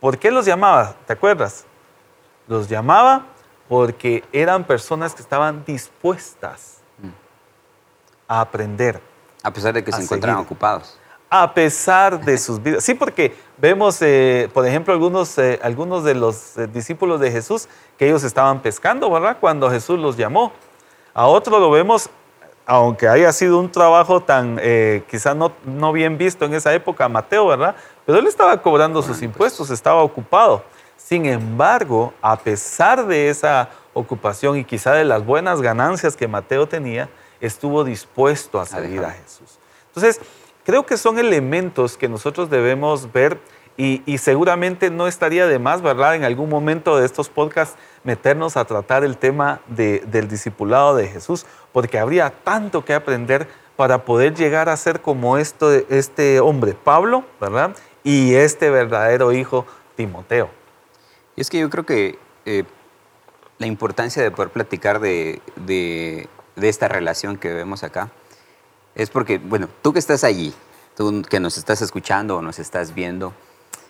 ¿Por 0.00 0.18
qué 0.18 0.30
los 0.30 0.46
llamaba? 0.46 0.94
¿Te 1.06 1.12
acuerdas? 1.12 1.66
Los 2.48 2.68
llamaba 2.68 3.26
porque 3.68 4.24
eran 4.32 4.64
personas 4.64 5.14
que 5.14 5.22
estaban 5.22 5.64
dispuestas 5.64 6.78
a 8.28 8.40
aprender. 8.40 9.00
A 9.42 9.52
pesar 9.52 9.72
de 9.74 9.82
que 9.82 9.92
se 9.92 10.02
encontraban 10.02 10.42
ocupados. 10.42 10.98
A 11.28 11.52
pesar 11.52 12.24
de 12.24 12.38
sus 12.38 12.62
vidas. 12.62 12.84
Sí, 12.84 12.94
porque 12.94 13.36
vemos, 13.58 14.00
eh, 14.00 14.48
por 14.54 14.66
ejemplo, 14.66 14.92
algunos, 14.92 15.36
eh, 15.38 15.58
algunos 15.62 16.04
de 16.04 16.14
los 16.14 16.56
eh, 16.56 16.68
discípulos 16.68 17.20
de 17.20 17.32
Jesús 17.32 17.68
que 17.98 18.06
ellos 18.06 18.22
estaban 18.22 18.60
pescando, 18.60 19.10
¿verdad? 19.10 19.38
Cuando 19.40 19.70
Jesús 19.70 19.98
los 19.98 20.16
llamó. 20.16 20.52
A 21.14 21.26
otro 21.26 21.58
lo 21.58 21.70
vemos, 21.70 22.10
aunque 22.66 23.08
haya 23.08 23.32
sido 23.32 23.60
un 23.60 23.70
trabajo 23.70 24.20
tan 24.20 24.58
eh, 24.60 25.04
quizá 25.08 25.34
no, 25.34 25.52
no 25.64 25.92
bien 25.92 26.18
visto 26.18 26.44
en 26.44 26.54
esa 26.54 26.74
época, 26.74 27.08
Mateo, 27.08 27.46
¿verdad? 27.46 27.76
Pero 28.04 28.18
él 28.18 28.26
estaba 28.26 28.60
cobrando 28.60 29.00
sus 29.02 29.22
impuestos, 29.22 29.70
estaba 29.70 30.02
ocupado. 30.02 30.64
Sin 30.96 31.26
embargo, 31.26 32.12
a 32.20 32.36
pesar 32.38 33.06
de 33.06 33.28
esa 33.30 33.68
ocupación 33.94 34.56
y 34.56 34.64
quizá 34.64 34.92
de 34.92 35.04
las 35.04 35.24
buenas 35.24 35.60
ganancias 35.62 36.16
que 36.16 36.26
Mateo 36.28 36.66
tenía, 36.68 37.08
estuvo 37.40 37.84
dispuesto 37.84 38.60
a 38.60 38.66
seguir 38.66 39.00
a. 39.04 39.10
Jesús. 39.12 39.58
Entonces, 39.88 40.20
creo 40.64 40.84
que 40.84 40.96
son 40.96 41.18
elementos 41.18 41.96
que 41.96 42.08
nosotros 42.08 42.50
debemos 42.50 43.12
ver 43.12 43.38
y, 43.78 44.02
y 44.06 44.18
seguramente 44.18 44.90
no 44.90 45.06
estaría 45.06 45.46
de 45.46 45.58
más, 45.58 45.82
¿verdad? 45.82 46.14
En 46.14 46.24
algún 46.24 46.48
momento 46.48 46.96
de 46.96 47.04
estos 47.06 47.28
podcasts 47.28 47.76
meternos 48.04 48.56
a 48.56 48.64
tratar 48.64 49.04
el 49.04 49.16
tema 49.18 49.60
de- 49.66 50.00
del 50.06 50.28
discipulado 50.28 50.96
de 50.96 51.08
Jesús, 51.08 51.44
porque 51.72 51.98
habría 51.98 52.30
tanto 52.30 52.84
que 52.84 52.94
aprender 52.94 53.48
para 53.76 54.04
poder 54.06 54.34
llegar 54.34 54.70
a 54.70 54.76
ser 54.78 55.02
como 55.02 55.36
esto, 55.36 55.70
este 55.72 56.40
hombre, 56.40 56.72
Pablo, 56.72 57.24
¿verdad? 57.38 57.76
Y 58.02 58.34
este 58.34 58.70
verdadero 58.70 59.32
hijo, 59.32 59.66
Timoteo. 59.94 60.48
Y 61.36 61.40
es 61.40 61.50
que 61.50 61.58
yo 61.58 61.70
creo 61.70 61.84
que 61.86 62.18
eh, 62.46 62.64
la 63.58 63.66
importancia 63.66 64.22
de 64.22 64.30
poder 64.30 64.50
platicar 64.50 65.00
de, 65.00 65.40
de- 65.56 66.28
de 66.56 66.68
esta 66.70 66.88
relación 66.88 67.36
que 67.36 67.52
vemos 67.52 67.82
acá 67.82 68.10
es 68.94 69.10
porque, 69.10 69.36
bueno, 69.38 69.68
tú 69.82 69.92
que 69.92 69.98
estás 69.98 70.24
allí, 70.24 70.54
tú 70.96 71.22
que 71.28 71.38
nos 71.38 71.58
estás 71.58 71.82
escuchando 71.82 72.38
o 72.38 72.42
nos 72.42 72.58
estás 72.58 72.94
viendo, 72.94 73.34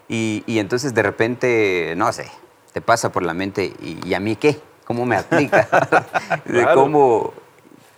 y, 0.08 0.42
y 0.46 0.58
entonces 0.58 0.92
de 0.94 1.02
repente, 1.02 1.94
no 1.96 2.12
sé, 2.12 2.28
te 2.72 2.80
pasa 2.80 3.12
por 3.12 3.22
la 3.22 3.32
mente, 3.34 3.72
¿y, 3.80 4.00
y 4.04 4.14
a 4.14 4.20
mí 4.20 4.34
qué? 4.34 4.60
¿Cómo 4.84 5.06
me 5.06 5.16
aplica? 5.16 5.68
De 6.44 6.62
Claro. 6.62 6.80
cómo, 6.80 7.32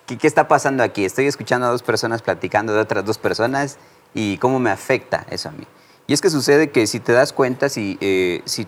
¿qué, 0.07 0.19
qué 0.19 0.27
está 0.27 0.49
pasando 0.49 0.83
aquí? 0.83 1.05
Estoy 1.07 1.27
escuchando 1.27 1.67
a 1.67 1.71
dos 1.71 1.83
personas 1.83 2.21
platicando 2.23 2.75
de 2.75 2.81
otras 2.81 3.05
dos 3.07 3.17
personas 3.19 3.79
y 4.15 4.37
cómo 4.39 4.59
me 4.59 4.71
afecta 4.71 5.27
eso 5.31 5.49
a 5.49 5.53
mí. 5.53 5.65
Y 6.07 6.13
es 6.13 6.21
que 6.21 6.29
sucede 6.31 6.71
que 6.71 6.87
si 6.87 7.01
te 7.01 7.13
das 7.13 7.33
cuenta, 7.33 7.69
si, 7.71 7.97
eh, 8.03 8.43
si 8.47 8.67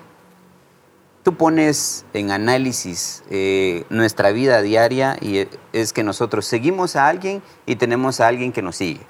tú 1.22 1.36
pones 1.36 2.04
en 2.14 2.30
análisis 2.30 3.22
eh, 3.30 3.84
nuestra 3.90 4.32
vida 4.32 4.62
diaria 4.62 5.16
y 5.20 5.38
eh, 5.38 5.48
es 5.72 5.92
que 5.92 6.02
nosotros 6.02 6.46
seguimos 6.46 6.96
a 6.96 7.08
alguien 7.08 7.42
y 7.66 7.76
tenemos 7.76 8.20
a 8.20 8.28
alguien 8.28 8.52
que 8.52 8.62
nos 8.62 8.76
sigue. 8.76 9.00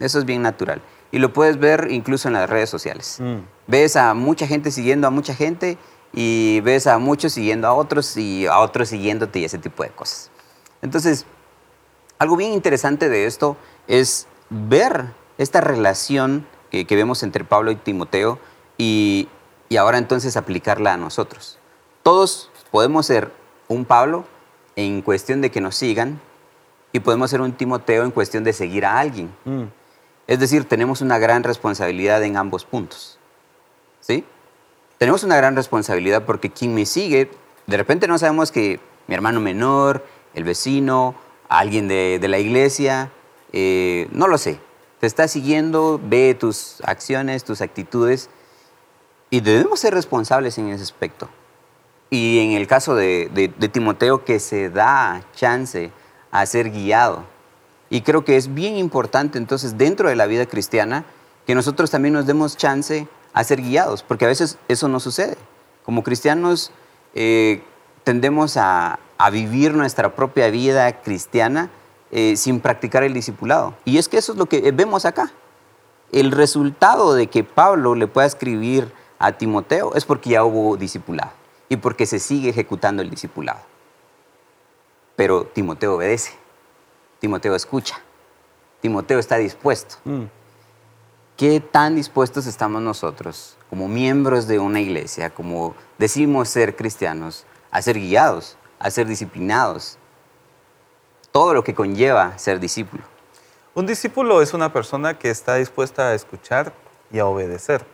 Eso 0.00 0.18
es 0.18 0.24
bien 0.24 0.42
natural. 0.42 0.80
Y 1.10 1.18
lo 1.18 1.32
puedes 1.32 1.58
ver 1.58 1.88
incluso 1.90 2.28
en 2.28 2.34
las 2.34 2.48
redes 2.48 2.70
sociales. 2.70 3.18
Mm. 3.20 3.38
Ves 3.66 3.96
a 3.96 4.14
mucha 4.14 4.46
gente 4.46 4.70
siguiendo 4.70 5.06
a 5.06 5.10
mucha 5.10 5.34
gente 5.34 5.78
y 6.12 6.60
ves 6.60 6.86
a 6.86 6.98
muchos 6.98 7.32
siguiendo 7.32 7.66
a 7.68 7.74
otros 7.74 8.16
y 8.16 8.46
a 8.46 8.58
otros 8.58 8.88
siguiéndote 8.88 9.40
y 9.40 9.44
ese 9.44 9.58
tipo 9.58 9.82
de 9.82 9.90
cosas. 9.90 10.30
Entonces, 10.80 11.26
algo 12.18 12.36
bien 12.36 12.52
interesante 12.52 13.08
de 13.08 13.26
esto 13.26 13.56
es 13.86 14.26
ver 14.50 15.06
esta 15.38 15.60
relación 15.60 16.46
que, 16.70 16.86
que 16.86 16.96
vemos 16.96 17.22
entre 17.22 17.44
Pablo 17.44 17.70
y 17.70 17.76
Timoteo 17.76 18.38
y, 18.76 19.28
y 19.68 19.76
ahora 19.76 19.98
entonces 19.98 20.36
aplicarla 20.36 20.94
a 20.94 20.96
nosotros. 20.96 21.58
Todos 22.02 22.50
podemos 22.70 23.06
ser 23.06 23.30
un 23.68 23.84
Pablo 23.84 24.24
en 24.76 25.02
cuestión 25.02 25.40
de 25.40 25.50
que 25.50 25.60
nos 25.60 25.76
sigan 25.76 26.20
y 26.92 27.00
podemos 27.00 27.30
ser 27.30 27.40
un 27.40 27.52
Timoteo 27.52 28.04
en 28.04 28.10
cuestión 28.10 28.44
de 28.44 28.52
seguir 28.52 28.86
a 28.86 28.98
alguien. 28.98 29.30
Mm. 29.44 29.64
Es 30.26 30.38
decir, 30.38 30.64
tenemos 30.64 31.00
una 31.00 31.18
gran 31.18 31.42
responsabilidad 31.42 32.22
en 32.22 32.36
ambos 32.36 32.64
puntos. 32.64 33.18
¿Sí? 34.00 34.24
Tenemos 34.98 35.22
una 35.22 35.36
gran 35.36 35.56
responsabilidad 35.56 36.24
porque 36.24 36.50
quien 36.50 36.74
me 36.74 36.86
sigue, 36.86 37.30
de 37.66 37.76
repente 37.76 38.08
no 38.08 38.18
sabemos 38.18 38.52
que 38.52 38.80
mi 39.06 39.14
hermano 39.14 39.40
menor, 39.40 40.04
el 40.34 40.44
vecino, 40.44 41.14
alguien 41.48 41.88
de, 41.88 42.18
de 42.20 42.28
la 42.28 42.38
iglesia, 42.38 43.10
eh, 43.52 44.08
no 44.12 44.28
lo 44.28 44.38
sé. 44.38 44.60
Te 45.00 45.06
está 45.06 45.28
siguiendo, 45.28 46.00
ve 46.02 46.34
tus 46.34 46.80
acciones, 46.84 47.44
tus 47.44 47.60
actitudes 47.60 48.30
y 49.30 49.40
debemos 49.40 49.80
ser 49.80 49.94
responsables 49.94 50.58
en 50.58 50.68
ese 50.68 50.82
aspecto. 50.82 51.28
Y 52.10 52.38
en 52.40 52.52
el 52.52 52.66
caso 52.66 52.94
de, 52.94 53.28
de- 53.34 53.68
Timoteo, 53.68 54.24
que 54.24 54.40
se 54.40 54.70
da 54.70 55.22
chance 55.34 55.90
a 56.30 56.46
ser 56.46 56.70
guiado. 56.70 57.24
Y 57.90 58.00
creo 58.02 58.24
que 58.24 58.36
es 58.36 58.54
bien 58.54 58.76
importante 58.76 59.38
entonces 59.38 59.76
dentro 59.76 60.08
de 60.08 60.16
la 60.16 60.26
vida 60.26 60.46
cristiana 60.46 61.04
que 61.46 61.54
nosotros 61.54 61.90
también 61.90 62.14
nos 62.14 62.26
demos 62.26 62.56
chance 62.56 63.08
a 63.32 63.44
ser 63.44 63.60
guiados, 63.62 64.02
porque 64.02 64.24
a 64.24 64.28
veces 64.28 64.58
eso 64.68 64.88
no 64.88 65.00
sucede. 65.00 65.36
Como 65.84 66.02
cristianos 66.02 66.70
eh, 67.14 67.62
tendemos 68.04 68.56
a, 68.56 68.98
a 69.18 69.30
vivir 69.30 69.74
nuestra 69.74 70.14
propia 70.14 70.48
vida 70.50 71.00
cristiana 71.02 71.70
eh, 72.10 72.36
sin 72.36 72.60
practicar 72.60 73.02
el 73.02 73.12
discipulado. 73.14 73.74
Y 73.84 73.98
es 73.98 74.08
que 74.08 74.16
eso 74.18 74.32
es 74.32 74.38
lo 74.38 74.46
que 74.46 74.70
vemos 74.72 75.04
acá. 75.04 75.30
El 76.12 76.32
resultado 76.32 77.14
de 77.14 77.26
que 77.26 77.44
Pablo 77.44 77.94
le 77.94 78.06
pueda 78.06 78.26
escribir 78.26 78.90
a 79.18 79.32
Timoteo 79.32 79.94
es 79.94 80.04
porque 80.04 80.30
ya 80.30 80.44
hubo 80.44 80.76
discipulado 80.76 81.32
y 81.68 81.76
porque 81.76 82.06
se 82.06 82.18
sigue 82.18 82.50
ejecutando 82.50 83.02
el 83.02 83.10
discipulado. 83.10 83.60
Pero 85.16 85.44
Timoteo 85.44 85.96
obedece, 85.96 86.32
Timoteo 87.18 87.54
escucha, 87.54 88.00
Timoteo 88.80 89.18
está 89.18 89.36
dispuesto. 89.36 89.96
Mm. 90.04 90.24
¿Qué 91.36 91.60
tan 91.60 91.94
dispuestos 91.94 92.46
estamos 92.46 92.82
nosotros, 92.82 93.56
como 93.70 93.86
miembros 93.88 94.48
de 94.48 94.58
una 94.58 94.80
iglesia, 94.80 95.30
como 95.30 95.74
decimos 95.98 96.48
ser 96.48 96.74
cristianos, 96.74 97.44
a 97.70 97.82
ser 97.82 97.98
guiados, 97.98 98.56
a 98.78 98.90
ser 98.90 99.06
disciplinados? 99.06 99.98
Todo 101.30 101.54
lo 101.54 101.62
que 101.62 101.74
conlleva 101.74 102.36
ser 102.38 102.58
discípulo. 102.58 103.04
Un 103.74 103.86
discípulo 103.86 104.42
es 104.42 104.54
una 104.54 104.72
persona 104.72 105.18
que 105.18 105.30
está 105.30 105.54
dispuesta 105.56 106.08
a 106.08 106.14
escuchar 106.14 106.72
y 107.12 107.20
a 107.20 107.26
obedecer. 107.26 107.84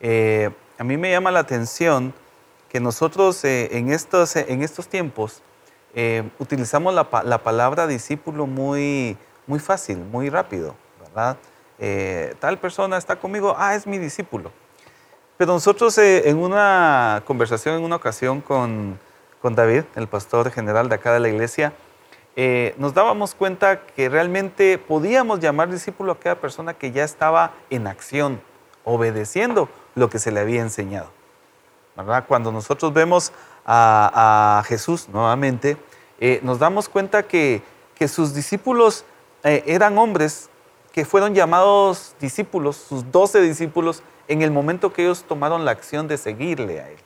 Eh, 0.00 0.50
a 0.78 0.84
mí 0.84 0.96
me 0.96 1.10
llama 1.10 1.30
la 1.30 1.40
atención 1.40 2.12
que 2.68 2.80
nosotros 2.80 3.44
eh, 3.44 3.76
en, 3.76 3.90
estos, 3.90 4.36
en 4.36 4.62
estos 4.62 4.88
tiempos 4.88 5.42
eh, 5.94 6.28
utilizamos 6.38 6.94
la, 6.94 7.08
la 7.24 7.38
palabra 7.42 7.86
discípulo 7.86 8.46
muy, 8.46 9.16
muy 9.46 9.58
fácil, 9.58 9.98
muy 9.98 10.28
rápido, 10.28 10.74
¿verdad? 11.00 11.38
Eh, 11.78 12.34
tal 12.38 12.58
persona 12.58 12.96
está 12.96 13.16
conmigo, 13.16 13.54
ah, 13.58 13.74
es 13.74 13.86
mi 13.86 13.98
discípulo. 13.98 14.50
Pero 15.36 15.52
nosotros 15.52 15.96
eh, 15.98 16.28
en 16.28 16.38
una 16.38 17.22
conversación, 17.26 17.76
en 17.76 17.84
una 17.84 17.96
ocasión 17.96 18.40
con, 18.40 18.98
con 19.42 19.54
David, 19.54 19.84
el 19.94 20.08
pastor 20.08 20.50
general 20.50 20.88
de 20.88 20.94
acá 20.94 21.12
de 21.12 21.20
la 21.20 21.28
iglesia, 21.28 21.74
eh, 22.36 22.74
nos 22.78 22.94
dábamos 22.94 23.34
cuenta 23.34 23.86
que 23.86 24.08
realmente 24.08 24.78
podíamos 24.78 25.40
llamar 25.40 25.70
discípulo 25.70 26.12
a 26.12 26.14
aquella 26.14 26.40
persona 26.40 26.74
que 26.74 26.92
ya 26.92 27.04
estaba 27.04 27.52
en 27.70 27.86
acción, 27.86 28.40
obedeciendo 28.86 29.68
lo 29.96 30.08
que 30.08 30.18
se 30.18 30.30
le 30.30 30.40
había 30.40 30.62
enseñado. 30.62 31.10
¿verdad? 31.96 32.24
Cuando 32.26 32.52
nosotros 32.52 32.92
vemos 32.94 33.32
a, 33.66 34.62
Jesús 34.66 35.08
nuevamente, 35.12 35.76
eh, 36.20 36.40
nos 36.42 36.60
damos 36.60 36.88
cuenta 36.88 37.24
que, 37.24 37.62
que 37.96 38.06
sus 38.06 38.32
discípulos 38.32 39.04
eh, 39.42 39.64
eran 39.66 39.98
hombres 39.98 40.48
que 40.92 41.04
fueron 41.04 41.34
llamados 41.34 42.14
discípulos, 42.20 42.76
sus 42.76 43.10
doce 43.10 43.40
discípulos, 43.40 44.02
en 44.28 44.42
el 44.42 44.50
momento 44.50 44.92
que 44.92 45.02
ellos 45.02 45.24
tomaron 45.24 45.64
la 45.64 45.72
acción 45.72 46.08
de 46.08 46.16
seguirle 46.16 46.80
a 46.80 46.88
Él. 46.88 46.98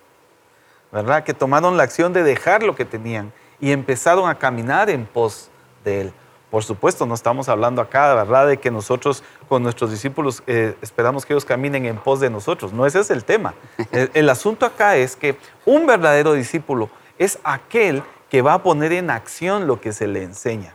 ¿Verdad? 0.92 1.24
Que 1.24 1.34
tomaron 1.34 1.76
la 1.76 1.84
acción 1.84 2.12
de 2.12 2.22
dejar 2.22 2.62
lo 2.62 2.74
que 2.74 2.84
tenían 2.84 3.32
y 3.58 3.72
empezaron 3.72 4.28
a 4.28 4.38
caminar 4.38 4.90
en 4.90 5.06
pos 5.06 5.50
de 5.82 6.02
Él. 6.02 6.12
Por 6.50 6.64
supuesto, 6.64 7.06
no 7.06 7.14
estamos 7.14 7.48
hablando 7.48 7.80
acá, 7.80 8.14
¿verdad?, 8.14 8.48
de 8.48 8.56
que 8.56 8.70
nosotros 8.70 9.22
con 9.48 9.62
nuestros 9.62 9.90
discípulos 9.90 10.42
eh, 10.46 10.74
esperamos 10.82 11.24
que 11.24 11.32
ellos 11.32 11.44
caminen 11.44 11.86
en 11.86 11.96
pos 11.96 12.18
de 12.18 12.28
nosotros. 12.28 12.72
No 12.72 12.86
ese 12.86 13.00
es 13.00 13.10
el 13.10 13.24
tema. 13.24 13.54
El, 13.92 14.10
el 14.14 14.28
asunto 14.28 14.66
acá 14.66 14.96
es 14.96 15.14
que 15.16 15.36
un 15.64 15.86
verdadero 15.86 16.32
discípulo 16.32 16.90
es 17.18 17.38
aquel 17.44 18.02
que 18.28 18.42
va 18.42 18.54
a 18.54 18.62
poner 18.62 18.92
en 18.92 19.10
acción 19.10 19.66
lo 19.66 19.80
que 19.80 19.92
se 19.92 20.06
le 20.06 20.22
enseña. 20.22 20.74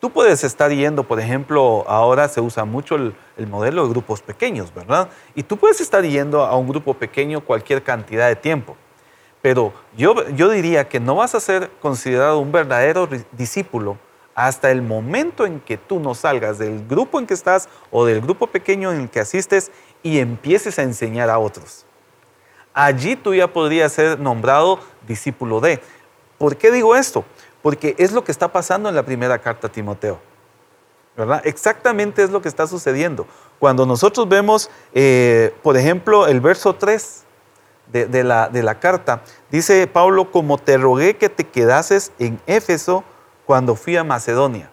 Tú 0.00 0.10
puedes 0.10 0.44
estar 0.44 0.72
yendo, 0.72 1.04
por 1.04 1.20
ejemplo, 1.20 1.84
ahora 1.86 2.26
se 2.28 2.40
usa 2.40 2.64
mucho 2.64 2.94
el, 2.94 3.14
modelo 3.48 3.84
de 3.84 3.90
grupos 3.90 4.22
pequeños, 4.22 4.72
¿verdad? 4.72 5.10
Y 5.34 5.42
tú 5.42 5.58
puedes 5.58 5.80
estar 5.82 6.02
yendo 6.02 6.42
a 6.42 6.56
un 6.56 6.68
grupo 6.68 6.94
pequeño 6.94 7.42
cualquier 7.42 7.82
cantidad 7.82 8.28
de 8.28 8.36
tiempo. 8.36 8.76
Pero 9.42 9.74
yo, 9.96 10.26
yo 10.30 10.48
diría 10.48 10.88
que 10.88 11.00
no 11.00 11.16
vas 11.16 11.34
a 11.34 11.40
ser 11.40 11.70
considerado 11.82 12.38
un 12.38 12.50
verdadero 12.50 13.08
discípulo 13.32 13.98
hasta 14.46 14.70
el 14.70 14.82
momento 14.82 15.46
en 15.46 15.60
que 15.60 15.76
tú 15.76 16.00
no 16.00 16.14
salgas 16.14 16.58
del 16.58 16.86
grupo 16.86 17.18
en 17.18 17.26
que 17.26 17.34
estás 17.34 17.68
o 17.90 18.04
del 18.04 18.20
grupo 18.20 18.46
pequeño 18.46 18.92
en 18.92 19.02
el 19.02 19.10
que 19.10 19.20
asistes 19.20 19.70
y 20.02 20.18
empieces 20.18 20.78
a 20.78 20.82
enseñar 20.82 21.30
a 21.30 21.38
otros. 21.38 21.86
Allí 22.72 23.16
tú 23.16 23.34
ya 23.34 23.52
podrías 23.52 23.92
ser 23.92 24.18
nombrado 24.18 24.80
discípulo 25.06 25.60
de. 25.60 25.80
¿Por 26.38 26.56
qué 26.56 26.70
digo 26.70 26.96
esto? 26.96 27.24
porque 27.62 27.94
es 27.98 28.12
lo 28.12 28.24
que 28.24 28.32
está 28.32 28.48
pasando 28.48 28.88
en 28.88 28.94
la 28.94 29.04
primera 29.04 29.38
carta 29.38 29.66
a 29.66 29.72
Timoteo. 29.72 30.18
¿verdad? 31.16 31.42
Exactamente 31.44 32.22
es 32.22 32.30
lo 32.30 32.40
que 32.40 32.48
está 32.48 32.66
sucediendo. 32.66 33.26
Cuando 33.58 33.84
nosotros 33.84 34.28
vemos, 34.28 34.70
eh, 34.94 35.54
por 35.62 35.76
ejemplo, 35.76 36.26
el 36.26 36.40
verso 36.40 36.74
3 36.74 37.24
de, 37.92 38.24
la, 38.24 38.48
de 38.48 38.62
la 38.62 38.78
carta, 38.78 39.22
dice 39.50 39.86
Pablo, 39.86 40.30
como 40.30 40.56
te 40.56 40.78
rogué 40.78 41.16
que 41.16 41.28
te 41.28 41.44
quedases 41.44 42.12
en 42.18 42.40
Éfeso 42.46 43.04
cuando 43.50 43.74
fui 43.74 43.96
a 43.96 44.04
Macedonia. 44.04 44.70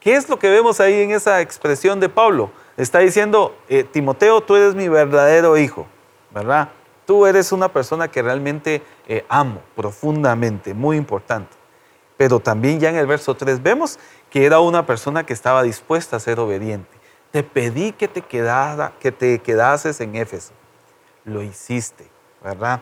¿Qué 0.00 0.16
es 0.16 0.26
lo 0.30 0.38
que 0.38 0.48
vemos 0.48 0.80
ahí 0.80 1.02
en 1.02 1.10
esa 1.10 1.42
expresión 1.42 2.00
de 2.00 2.08
Pablo? 2.08 2.50
Está 2.78 3.00
diciendo, 3.00 3.54
eh, 3.68 3.84
Timoteo, 3.84 4.40
tú 4.40 4.56
eres 4.56 4.74
mi 4.74 4.88
verdadero 4.88 5.58
hijo, 5.58 5.86
¿verdad? 6.30 6.70
Tú 7.04 7.26
eres 7.26 7.52
una 7.52 7.70
persona 7.70 8.08
que 8.08 8.22
realmente 8.22 8.80
eh, 9.06 9.26
amo 9.28 9.60
profundamente, 9.74 10.72
muy 10.72 10.96
importante. 10.96 11.54
Pero 12.16 12.40
también 12.40 12.80
ya 12.80 12.88
en 12.88 12.96
el 12.96 13.06
verso 13.06 13.34
3 13.34 13.62
vemos 13.62 13.98
que 14.30 14.46
era 14.46 14.60
una 14.60 14.86
persona 14.86 15.26
que 15.26 15.34
estaba 15.34 15.62
dispuesta 15.62 16.16
a 16.16 16.18
ser 16.18 16.40
obediente. 16.40 16.96
Te 17.32 17.42
pedí 17.42 17.92
que 17.92 18.08
te, 18.08 18.22
quedara, 18.22 18.94
que 18.98 19.12
te 19.12 19.40
quedases 19.40 20.00
en 20.00 20.16
Éfeso. 20.16 20.54
Lo 21.26 21.42
hiciste, 21.42 22.08
¿verdad? 22.42 22.80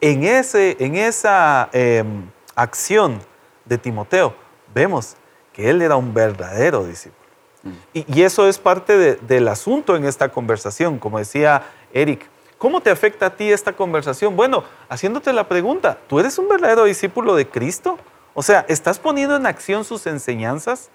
En, 0.00 0.22
ese, 0.22 0.76
en 0.78 0.94
esa 0.94 1.68
em, 1.72 2.30
acción 2.54 3.18
de 3.64 3.76
Timoteo 3.76 4.46
vemos 4.78 5.16
que 5.52 5.70
él 5.70 5.82
era 5.82 5.96
un 5.96 6.14
verdadero 6.14 6.84
discípulo. 6.84 7.26
Mm. 7.64 7.70
Y, 7.94 8.22
eso 8.22 8.46
es 8.46 8.58
parte 8.58 9.16
del 9.16 9.48
asunto 9.48 9.96
en 9.96 10.04
esta 10.04 10.28
conversación, 10.28 10.98
como 10.98 11.18
decía 11.18 11.64
Eric. 11.92 12.24
¿Cómo 12.58 12.80
te 12.80 12.90
afecta 12.90 13.26
a 13.26 13.36
ti 13.36 13.50
esta 13.50 13.72
conversación? 13.72 14.36
Bueno, 14.36 14.62
haciéndote 14.88 15.32
la 15.32 15.48
pregunta, 15.48 15.98
¿tú 16.08 16.20
eres 16.20 16.38
un 16.38 16.48
verdadero 16.48 16.84
discípulo 16.84 17.34
de 17.34 17.48
Cristo? 17.48 17.98
O 18.34 18.42
sea, 18.42 18.64
¿estás 18.68 19.00
poniendo 19.00 19.34
en 19.34 19.46
acción 19.46 19.84
sus 19.84 20.06
enseñanzas? 20.06 20.90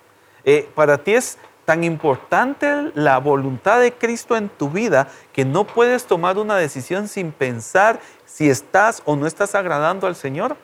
Eh, 0.45 0.69
para 0.75 0.97
ti 0.97 1.13
es 1.13 1.37
tan 1.65 1.83
importante 1.83 2.91
la 2.95 3.17
voluntad 3.17 3.79
de 3.79 3.93
Cristo 3.93 4.35
en 4.35 4.49
tu 4.49 4.69
vida 4.69 5.07
que 5.33 5.45
no 5.45 5.65
puedes 5.65 6.05
tomar 6.05 6.37
una 6.37 6.55
decisión 6.55 7.07
sin 7.07 7.31
pensar 7.31 7.99
si 8.25 8.49
estás 8.49 9.01
o 9.05 9.15
no 9.15 9.27
estás 9.27 9.55
agradando 9.55 10.07
al 10.07 10.15
Señor. 10.15 10.55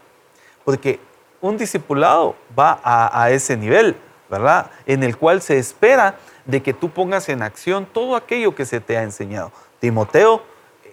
Porque 0.66 1.00
un 1.42 1.58
discipulado 1.58 2.36
va 2.58 2.80
a, 2.84 3.24
a 3.24 3.32
ese 3.32 3.56
nivel, 3.58 3.96
¿verdad? 4.30 4.72
En 4.86 5.04
el 5.04 5.18
cual 5.18 5.42
se 5.42 5.58
espera 5.58 6.18
de 6.46 6.62
que 6.62 6.74
tú 6.74 6.90
pongas 6.90 7.30
en 7.30 7.42
acción 7.42 7.86
todo 7.86 8.16
aquello 8.16 8.56
que 8.56 8.66
se 8.66 8.80
te 8.80 8.98
ha 8.98 9.04
enseñado. 9.04 9.52
Timoteo 9.80 10.42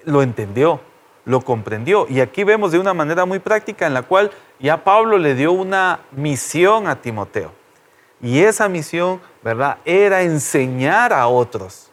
lo 0.05 0.23
entendió, 0.23 0.81
lo 1.25 1.41
comprendió. 1.41 2.07
Y 2.09 2.21
aquí 2.21 2.45
vemos 2.45 2.73
de 2.73 2.79
una 2.79 2.95
manera 2.95 3.25
muy 3.25 3.39
práctica 3.39 3.87
en 3.87 3.95
la 3.95 4.03
cual 4.03 4.31
ya 4.61 4.83
Pablo 4.83 5.19
le 5.19 5.35
dio 5.35 5.53
una 5.53 6.01
misión 6.13 6.87
a 6.87 6.97
Timoteo. 6.97 7.53
Y 8.23 8.41
esa 8.41 8.69
misión, 8.69 9.21
¿verdad? 9.43 9.79
Era 9.85 10.23
enseñar 10.23 11.13
a 11.13 11.27
otros. 11.29 11.91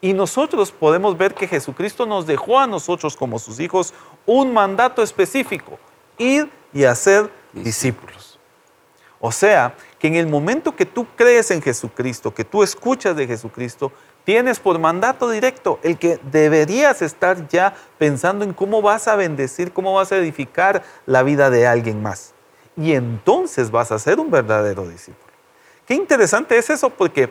Y 0.00 0.12
nosotros 0.12 0.72
podemos 0.72 1.16
ver 1.16 1.32
que 1.32 1.46
Jesucristo 1.46 2.06
nos 2.06 2.26
dejó 2.26 2.58
a 2.58 2.66
nosotros 2.66 3.16
como 3.16 3.38
sus 3.38 3.60
hijos 3.60 3.94
un 4.26 4.52
mandato 4.52 5.00
específico, 5.00 5.78
ir 6.18 6.50
y 6.72 6.84
hacer 6.84 7.30
discípulos. 7.52 8.38
O 9.20 9.30
sea, 9.30 9.74
que 9.98 10.08
en 10.08 10.16
el 10.16 10.26
momento 10.26 10.74
que 10.74 10.84
tú 10.84 11.06
crees 11.16 11.50
en 11.50 11.62
Jesucristo, 11.62 12.34
que 12.34 12.44
tú 12.44 12.62
escuchas 12.62 13.14
de 13.14 13.26
Jesucristo, 13.26 13.92
Tienes 14.24 14.60
por 14.60 14.78
mandato 14.78 15.28
directo 15.28 15.80
el 15.82 15.98
que 15.98 16.20
deberías 16.22 17.02
estar 17.02 17.48
ya 17.48 17.74
pensando 17.98 18.44
en 18.44 18.52
cómo 18.52 18.80
vas 18.80 19.08
a 19.08 19.16
bendecir, 19.16 19.72
cómo 19.72 19.94
vas 19.94 20.12
a 20.12 20.16
edificar 20.16 20.84
la 21.06 21.24
vida 21.24 21.50
de 21.50 21.66
alguien 21.66 22.02
más. 22.02 22.32
Y 22.76 22.92
entonces 22.92 23.70
vas 23.70 23.90
a 23.90 23.98
ser 23.98 24.20
un 24.20 24.30
verdadero 24.30 24.86
discípulo. 24.86 25.32
Qué 25.86 25.94
interesante 25.94 26.56
es 26.56 26.70
eso 26.70 26.88
porque 26.90 27.30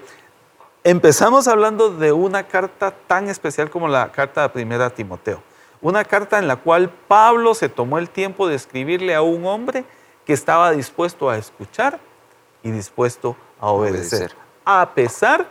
empezamos 0.83 1.47
hablando 1.47 1.91
de 1.91 2.11
una 2.11 2.45
carta 2.45 2.91
tan 2.91 3.29
especial 3.29 3.69
como 3.69 3.87
la 3.87 4.11
carta 4.11 4.41
de 4.41 4.49
primera 4.49 4.89
Timoteo. 4.89 5.41
Una 5.81 6.03
carta 6.03 6.37
en 6.39 6.47
la 6.47 6.57
cual 6.57 6.89
Pablo 7.07 7.55
se 7.55 7.69
tomó 7.69 7.97
el 7.97 8.09
tiempo 8.09 8.47
de 8.47 8.55
escribirle 8.55 9.15
a 9.15 9.21
un 9.21 9.45
hombre 9.45 9.83
que 10.25 10.33
estaba 10.33 10.71
dispuesto 10.71 11.29
a 11.29 11.37
escuchar 11.37 11.99
y 12.63 12.71
dispuesto 12.71 13.35
a 13.59 13.69
obedecer. 13.71 14.19
obedecer. 14.19 14.37
A 14.63 14.89
pesar 14.93 15.47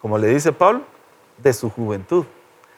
como 0.00 0.18
le 0.18 0.28
dice 0.28 0.52
Pablo, 0.52 0.82
de 1.38 1.52
su 1.52 1.70
juventud. 1.70 2.24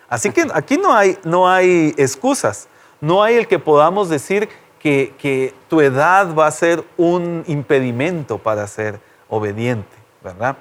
Así 0.09 0.31
que 0.31 0.47
aquí 0.53 0.77
no 0.77 0.93
hay, 0.93 1.19
no 1.25 1.49
hay 1.49 1.95
excusas, 1.97 2.69
no 3.01 3.23
hay 3.23 3.37
el 3.37 3.49
que 3.49 3.59
podamos 3.59 4.09
decir 4.09 4.49
que, 4.79 5.55
tu 5.69 5.81
edad 5.81 6.35
va 6.35 6.49
a 6.49 6.51
ser 6.51 6.85
un 6.97 7.45
impedimento 7.47 8.39
para 8.39 8.67
ser 8.67 9.01
obediente, 9.29 9.97
¿verdad? 10.23 10.57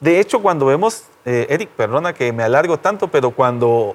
De 0.00 0.18
hecho, 0.18 0.40
cuando 0.40 0.66
vemos, 0.66 1.04
eh, 1.24 1.46
Eric, 1.50 1.68
perdona 1.70 2.12
que 2.12 2.32
me 2.32 2.42
alargo 2.42 2.78
tanto, 2.78 3.08
pero 3.08 3.30
cuando 3.30 3.94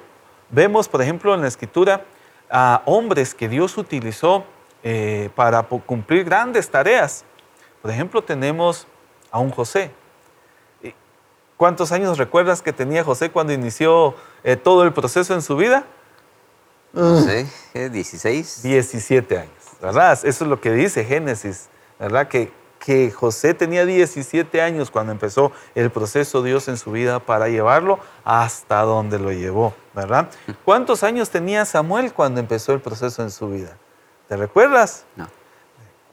vemos, 0.50 0.88
por 0.88 1.02
ejemplo, 1.02 1.34
en 1.34 1.42
la 1.42 1.48
escritura 1.48 2.04
a 2.50 2.82
hombres 2.86 3.34
que 3.34 3.48
Dios 3.48 3.76
utilizó 3.78 4.44
eh, 4.82 5.30
para 5.34 5.62
cumplir 5.62 6.24
grandes 6.24 6.70
tareas, 6.70 7.24
por 7.82 7.90
ejemplo, 7.90 8.22
tenemos 8.22 8.86
a 9.30 9.38
un 9.38 9.50
José, 9.50 9.90
¿Cuántos 11.56 11.92
años 11.92 12.18
recuerdas 12.18 12.62
que 12.62 12.72
tenía 12.72 13.04
José 13.04 13.30
cuando 13.30 13.52
inició 13.52 14.14
eh, 14.42 14.56
todo 14.56 14.82
el 14.82 14.92
proceso 14.92 15.34
en 15.34 15.42
su 15.42 15.56
vida? 15.56 15.84
No 16.92 17.20
sé, 17.20 17.46
16. 17.72 18.62
17 18.62 19.38
años, 19.38 19.50
¿verdad? 19.80 20.12
Eso 20.12 20.26
es 20.44 20.50
lo 20.50 20.60
que 20.60 20.72
dice 20.72 21.04
Génesis, 21.04 21.68
¿verdad? 21.98 22.28
Que, 22.28 22.52
que 22.78 23.10
José 23.10 23.54
tenía 23.54 23.86
17 23.86 24.60
años 24.60 24.90
cuando 24.90 25.12
empezó 25.12 25.52
el 25.74 25.90
proceso 25.90 26.42
Dios 26.42 26.68
en 26.68 26.76
su 26.76 26.92
vida 26.92 27.20
para 27.20 27.48
llevarlo 27.48 27.98
hasta 28.24 28.82
donde 28.82 29.18
lo 29.18 29.32
llevó, 29.32 29.74
¿verdad? 29.94 30.28
¿Cuántos 30.64 31.02
años 31.02 31.30
tenía 31.30 31.64
Samuel 31.64 32.12
cuando 32.12 32.40
empezó 32.40 32.72
el 32.72 32.80
proceso 32.80 33.22
en 33.22 33.30
su 33.30 33.48
vida? 33.48 33.76
¿Te 34.28 34.36
recuerdas? 34.36 35.06
No 35.16 35.28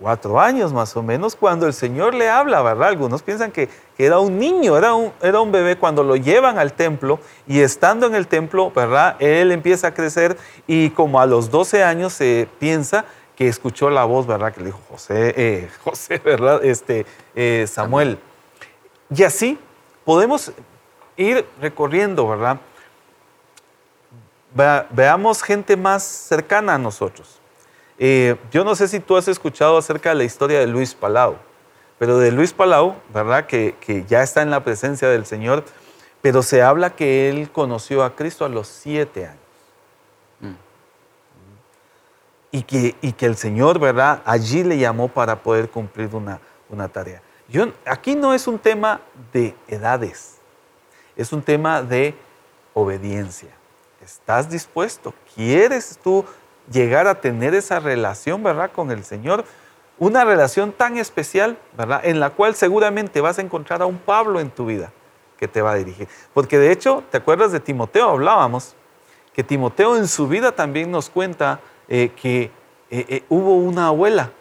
cuatro 0.02 0.40
años 0.40 0.74
más 0.74 0.98
o 0.98 1.04
menos, 1.04 1.36
cuando 1.36 1.68
el 1.68 1.74
Señor 1.74 2.16
le 2.16 2.28
habla, 2.28 2.62
¿verdad? 2.64 2.88
Algunos 2.90 3.22
piensan 3.22 3.52
que, 3.52 3.70
era 3.98 4.18
un 4.18 4.40
niño, 4.40 4.76
era 4.76 4.96
un, 4.96 5.14
era 5.22 5.42
un 5.42 5.52
bebé 5.52 5.78
cuando 5.78 6.04
lo 6.04 6.16
llevan 6.16 6.58
al 6.58 6.74
templo 6.74 7.20
y 7.46 7.60
estando 7.60 8.08
en 8.08 8.16
el 8.16 8.26
templo, 8.26 8.72
¿verdad? 8.72 9.16
Él 9.20 9.52
empieza 9.52 9.88
a 9.88 9.94
crecer 9.94 10.38
y 10.66 10.90
como 10.90 11.22
a 11.22 11.28
los 11.28 11.52
12 11.52 11.84
años 11.84 12.14
se 12.14 12.50
piensa 12.58 13.06
que 13.42 13.48
escuchó 13.48 13.90
la 13.90 14.04
voz, 14.04 14.28
¿verdad? 14.28 14.54
Que 14.54 14.60
le 14.60 14.68
dijo 14.68 14.80
José, 14.88 15.34
eh, 15.36 15.70
José, 15.84 16.22
¿verdad? 16.24 16.64
Este, 16.64 17.08
eh, 17.34 17.66
Samuel. 17.68 18.20
Y 19.10 19.24
así 19.24 19.58
podemos 20.06 20.52
ir 21.18 21.48
recorriendo, 21.60 22.28
¿verdad? 22.28 22.60
veamos 24.92 25.42
gente 25.42 25.76
más 25.76 26.04
cercana 26.04 26.76
a 26.76 26.78
nosotros. 26.78 27.40
Eh, 27.98 28.36
yo 28.52 28.64
no 28.64 28.76
sé 28.76 28.88
si 28.88 29.00
tú 29.00 29.18
has 29.18 29.28
escuchado 29.28 29.76
acerca 29.76 30.10
de 30.10 30.16
la 30.16 30.24
historia 30.24 30.60
de 30.60 30.68
Luis 30.68 30.94
Palau, 30.94 31.36
pero 31.98 32.20
de 32.20 32.32
Luis 32.32 32.54
Palau, 32.54 32.96
¿verdad? 33.12 33.48
Que, 33.48 34.06
ya 34.08 34.22
está 34.22 34.44
en 34.44 34.52
la 34.52 34.64
presencia 34.64 35.10
del 35.10 35.26
Señor, 35.26 35.64
pero 36.22 36.44
se 36.44 36.62
habla 36.62 36.92
que 36.92 37.28
él 37.28 37.50
conoció 37.50 38.04
a 38.04 38.16
Cristo 38.16 38.46
a 38.46 38.50
los 38.50 38.68
siete 38.68 39.26
años. 39.26 39.40
Mm. 40.42 40.54
Y, 42.52 42.64
que, 42.64 42.96
y 43.02 43.14
que 43.14 43.26
el 43.26 43.38
Señor, 43.38 43.80
¿verdad? 43.80 44.22
Allí 44.26 44.64
le 44.64 44.78
llamó 44.78 45.08
para 45.08 45.42
poder 45.42 45.70
cumplir 45.70 46.14
una, 46.14 46.40
una 46.70 46.88
tarea. 46.88 47.22
Yo, 47.48 47.68
aquí 47.86 48.16
no 48.16 48.34
es 48.34 48.48
un 48.48 48.60
tema 48.60 49.02
de 49.32 49.56
edades, 49.68 50.38
es 51.16 51.32
un 51.32 51.42
tema 51.42 51.82
de 51.82 52.16
obediencia. 52.74 53.50
¿Estás 54.02 54.50
dispuesto? 54.50 55.14
¿Quieres 55.36 56.00
tú 56.04 56.26
llegar 56.72 57.08
a 57.08 57.16
tener 57.20 57.54
esa 57.54 57.80
relación, 57.80 58.44
¿verdad? 58.44 58.72
Con 58.72 58.92
el 58.92 59.04
Señor. 59.04 59.46
Una 60.00 60.26
relación 60.26 60.72
tan 60.72 60.98
especial, 60.98 61.58
¿verdad? 61.78 62.02
En 62.04 62.20
la 62.20 62.32
cual 62.32 62.56
seguramente 62.56 63.22
vas 63.22 63.38
a 63.38 63.42
encontrar 63.42 63.82
a 63.82 63.86
un 63.86 64.00
Pablo 64.00 64.40
en 64.40 64.50
tu 64.50 64.66
vida 64.66 64.92
que 65.38 65.48
te 65.48 65.62
va 65.62 65.72
a 65.72 65.76
dirigir. 65.76 66.08
Porque 66.34 66.58
de 66.58 66.72
hecho, 66.72 67.04
¿te 67.12 67.18
acuerdas 67.18 67.52
de 67.52 67.60
Timoteo? 67.60 68.10
Hablábamos 68.10 68.76
que 69.34 69.44
Timoteo 69.44 69.96
en 69.96 70.08
su 70.08 70.28
vida 70.28 70.52
también 70.52 70.92
nos 70.92 71.10
cuenta 71.10 71.60
eh, 71.94 72.10
que 72.16 72.44
eh, 72.90 73.06
eh, 73.10 73.24
hubo 73.28 73.58
una 73.58 73.88
abuela 73.88 74.32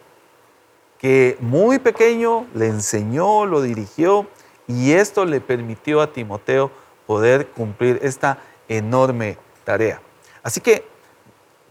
que 0.98 1.36
muy 1.40 1.80
pequeño 1.80 2.46
le 2.54 2.68
enseñó, 2.68 3.44
lo 3.44 3.60
dirigió 3.60 4.28
y 4.68 4.92
esto 4.92 5.24
le 5.24 5.40
permitió 5.40 6.00
a 6.00 6.12
Timoteo 6.12 6.70
poder 7.08 7.48
cumplir 7.48 7.98
esta 8.02 8.38
enorme 8.68 9.36
tarea. 9.64 10.00
Así 10.44 10.60
que 10.60 10.84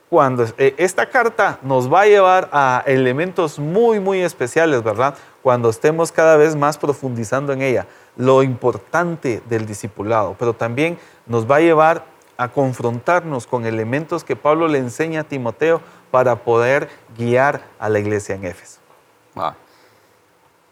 cuando 0.09 0.45
esta 0.57 1.09
carta 1.09 1.59
nos 1.61 1.89
va 1.89 2.01
a 2.01 2.07
llevar 2.07 2.49
a 2.51 2.83
elementos 2.85 3.57
muy, 3.57 4.01
muy 4.01 4.19
especiales, 4.19 4.83
¿verdad? 4.83 5.15
Cuando 5.41 5.69
estemos 5.69 6.11
cada 6.11 6.35
vez 6.35 6.57
más 6.57 6.77
profundizando 6.77 7.53
en 7.53 7.61
ella, 7.61 7.87
lo 8.17 8.43
importante 8.43 9.41
del 9.47 9.65
discipulado, 9.65 10.35
pero 10.37 10.51
también 10.53 10.99
nos 11.25 11.49
va 11.49 11.55
a 11.55 11.61
llevar 11.61 12.03
a 12.39 12.47
confrontarnos 12.47 13.47
con 13.47 13.65
elementos 13.65 14.23
que 14.23 14.37
Pablo 14.37 14.69
le 14.69 14.77
enseña 14.77 15.21
a 15.21 15.23
Timoteo 15.25 15.81
para 16.09 16.37
poder 16.37 16.89
guiar 17.17 17.65
a 17.79 17.89
la 17.89 17.99
iglesia 17.99 18.33
en 18.35 18.45
Éfeso. 18.45 18.79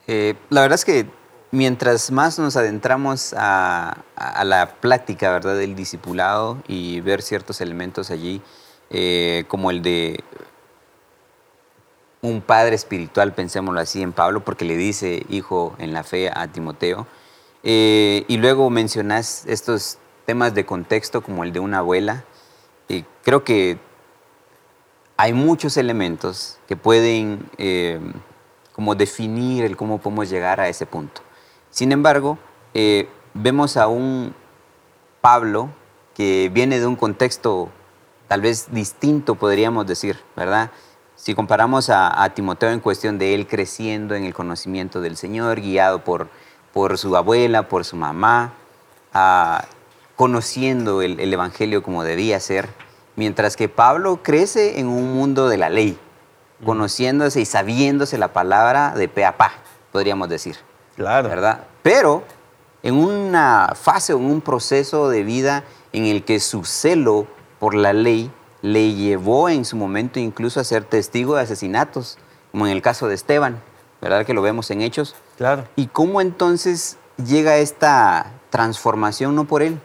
Eh, 0.07 0.35
la 0.49 0.61
verdad 0.61 0.75
es 0.75 0.85
que 0.85 1.05
mientras 1.51 2.09
más 2.09 2.39
nos 2.39 2.55
adentramos 2.55 3.35
a, 3.37 3.97
la 4.45 4.75
plática 4.79 5.29
¿verdad? 5.29 5.57
del 5.57 5.75
discipulado 5.75 6.57
y 6.69 7.01
ver 7.01 7.21
ciertos 7.21 7.59
elementos 7.59 8.11
allí, 8.11 8.41
eh, 8.89 9.43
como 9.49 9.69
el 9.69 9.81
de 9.81 10.23
un 12.21 12.39
padre 12.39 12.75
espiritual, 12.75 13.33
pensémoslo 13.33 13.81
así 13.81 14.01
en 14.01 14.13
Pablo, 14.13 14.39
porque 14.39 14.63
le 14.63 14.77
dice 14.77 15.25
hijo 15.27 15.75
en 15.79 15.91
la 15.91 16.05
fe 16.05 16.31
a 16.33 16.47
Timoteo. 16.47 17.07
Eh, 17.63 18.23
y 18.29 18.37
luego 18.37 18.69
mencionas 18.69 19.43
estos 19.47 19.99
temas 20.27 20.53
de 20.53 20.63
contexto 20.63 21.21
como 21.21 21.43
el 21.43 21.51
de 21.51 21.59
una 21.59 21.79
abuela. 21.79 22.23
Y 22.87 23.03
creo 23.23 23.43
que 23.43 23.79
hay 25.17 25.33
muchos 25.33 25.75
elementos 25.77 26.59
que 26.67 26.75
pueden 26.75 27.49
eh, 27.57 27.99
como 28.73 28.93
definir 28.93 29.65
el 29.65 29.75
cómo 29.75 29.97
podemos 29.97 30.29
llegar 30.29 30.59
a 30.59 30.69
ese 30.69 30.85
punto. 30.85 31.21
Sin 31.71 31.91
embargo, 31.91 32.37
vemos 33.33 33.77
a 33.77 33.87
un 33.87 34.35
Pablo 35.21 35.69
que 36.13 36.49
viene 36.53 36.79
de 36.79 36.85
un 36.85 36.95
contexto 36.95 37.69
tal 38.27 38.41
vez 38.41 38.67
distinto, 38.71 39.35
podríamos 39.35 39.87
decir, 39.87 40.19
¿verdad? 40.35 40.71
Si 41.15 41.33
comparamos 41.33 41.89
a, 41.89 42.31
Timoteo 42.35 42.69
en 42.69 42.79
cuestión 42.79 43.17
de 43.17 43.33
él 43.33 43.47
creciendo 43.47 44.15
en 44.15 44.23
el 44.23 44.33
conocimiento 44.33 45.01
del 45.01 45.17
Señor, 45.17 45.61
guiado 45.61 46.03
por, 46.03 46.29
por 46.73 46.97
su 46.97 47.15
abuela, 47.15 47.67
por 47.67 47.85
su 47.85 47.95
mamá, 47.95 48.53
conociendo 50.17 51.03
el, 51.03 51.31
Evangelio 51.31 51.83
como 51.83 52.03
debía 52.03 52.39
ser, 52.41 52.67
mientras 53.15 53.55
que 53.55 53.69
Pablo 53.69 54.21
crece 54.23 54.79
en 54.79 54.87
un 54.87 55.13
mundo 55.13 55.47
de 55.47 55.57
la 55.57 55.69
ley, 55.69 55.97
conociéndose 56.65 57.39
y 57.39 57.45
sabiéndose 57.45 58.17
la 58.17 58.33
palabra 58.33 58.93
de 58.95 59.07
pe 59.07 59.23
a 59.23 59.37
pa, 59.37 59.53
podríamos 59.93 60.27
decir. 60.27 60.57
Claro. 60.95 61.29
¿Verdad? 61.29 61.67
Pero 61.83 62.23
en 62.81 62.95
una 62.95 63.73
fase 63.75 64.13
o 64.13 64.17
en 64.17 64.25
un 64.25 64.41
proceso 64.41 65.07
de 65.07 65.23
vida 65.23 65.63
en 65.93 66.05
el 66.05 66.25
que 66.25 66.39
su 66.39 66.65
celo 66.65 67.27
por 67.59 67.75
la 67.75 67.93
ley 67.93 68.31
le 68.63 68.95
llevó 68.95 69.49
en 69.49 69.65
su 69.65 69.77
momento 69.77 70.19
incluso 70.19 70.59
a 70.59 70.63
ser 70.63 70.83
testigo 70.83 71.35
de 71.35 71.43
asesinatos, 71.43 72.17
como 72.51 72.65
en 72.65 72.73
el 72.73 72.81
caso 72.81 73.07
de 73.07 73.13
Esteban, 73.13 73.61
¿verdad? 74.01 74.25
Que 74.25 74.33
lo 74.33 74.41
vemos 74.41 74.71
en 74.71 74.81
Hechos. 74.81 75.15
Claro. 75.37 75.65
¿Y 75.75 75.87
cómo 75.87 76.21
entonces 76.21 76.97
llega 77.23 77.57
esta 77.57 78.33
transformación 78.49 79.35
no 79.35 79.45
por 79.45 79.61
él, 79.61 79.79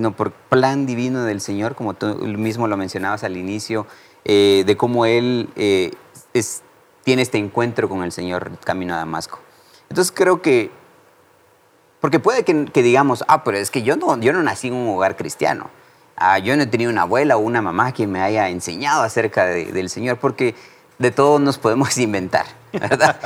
sino 0.00 0.16
por 0.16 0.32
plan 0.32 0.86
divino 0.86 1.24
del 1.24 1.42
Señor, 1.42 1.74
como 1.74 1.92
tú 1.92 2.06
mismo 2.24 2.66
lo 2.66 2.78
mencionabas 2.78 3.22
al 3.22 3.36
inicio, 3.36 3.86
eh, 4.24 4.64
de 4.64 4.74
cómo 4.74 5.04
él 5.04 5.50
eh, 5.56 5.92
tiene 7.04 7.20
este 7.20 7.36
encuentro 7.36 7.86
con 7.86 8.02
el 8.02 8.10
Señor 8.10 8.52
camino 8.64 8.94
a 8.94 8.96
Damasco? 8.96 9.40
Entonces 9.90 10.10
creo 10.10 10.40
que, 10.40 10.70
porque 12.00 12.18
puede 12.18 12.44
que, 12.44 12.64
que 12.64 12.82
digamos, 12.82 13.24
ah, 13.28 13.44
pero 13.44 13.58
es 13.58 13.70
que 13.70 13.82
yo 13.82 13.96
no, 13.96 14.18
yo 14.20 14.32
no 14.32 14.42
nací 14.42 14.68
en 14.68 14.74
un 14.74 14.88
hogar 14.88 15.18
cristiano. 15.18 15.68
Ah, 16.16 16.38
yo 16.38 16.56
no 16.56 16.62
he 16.62 16.66
tenido 16.66 16.90
una 16.90 17.02
abuela 17.02 17.36
o 17.36 17.40
una 17.40 17.60
mamá 17.60 17.92
que 17.92 18.06
me 18.06 18.22
haya 18.22 18.48
enseñado 18.48 19.02
acerca 19.02 19.44
del 19.44 19.90
Señor, 19.90 20.16
porque 20.16 20.54
de 20.98 21.10
todo 21.10 21.38
nos 21.38 21.58
podemos 21.58 21.98
inventar, 21.98 22.46
¿verdad? 22.72 23.20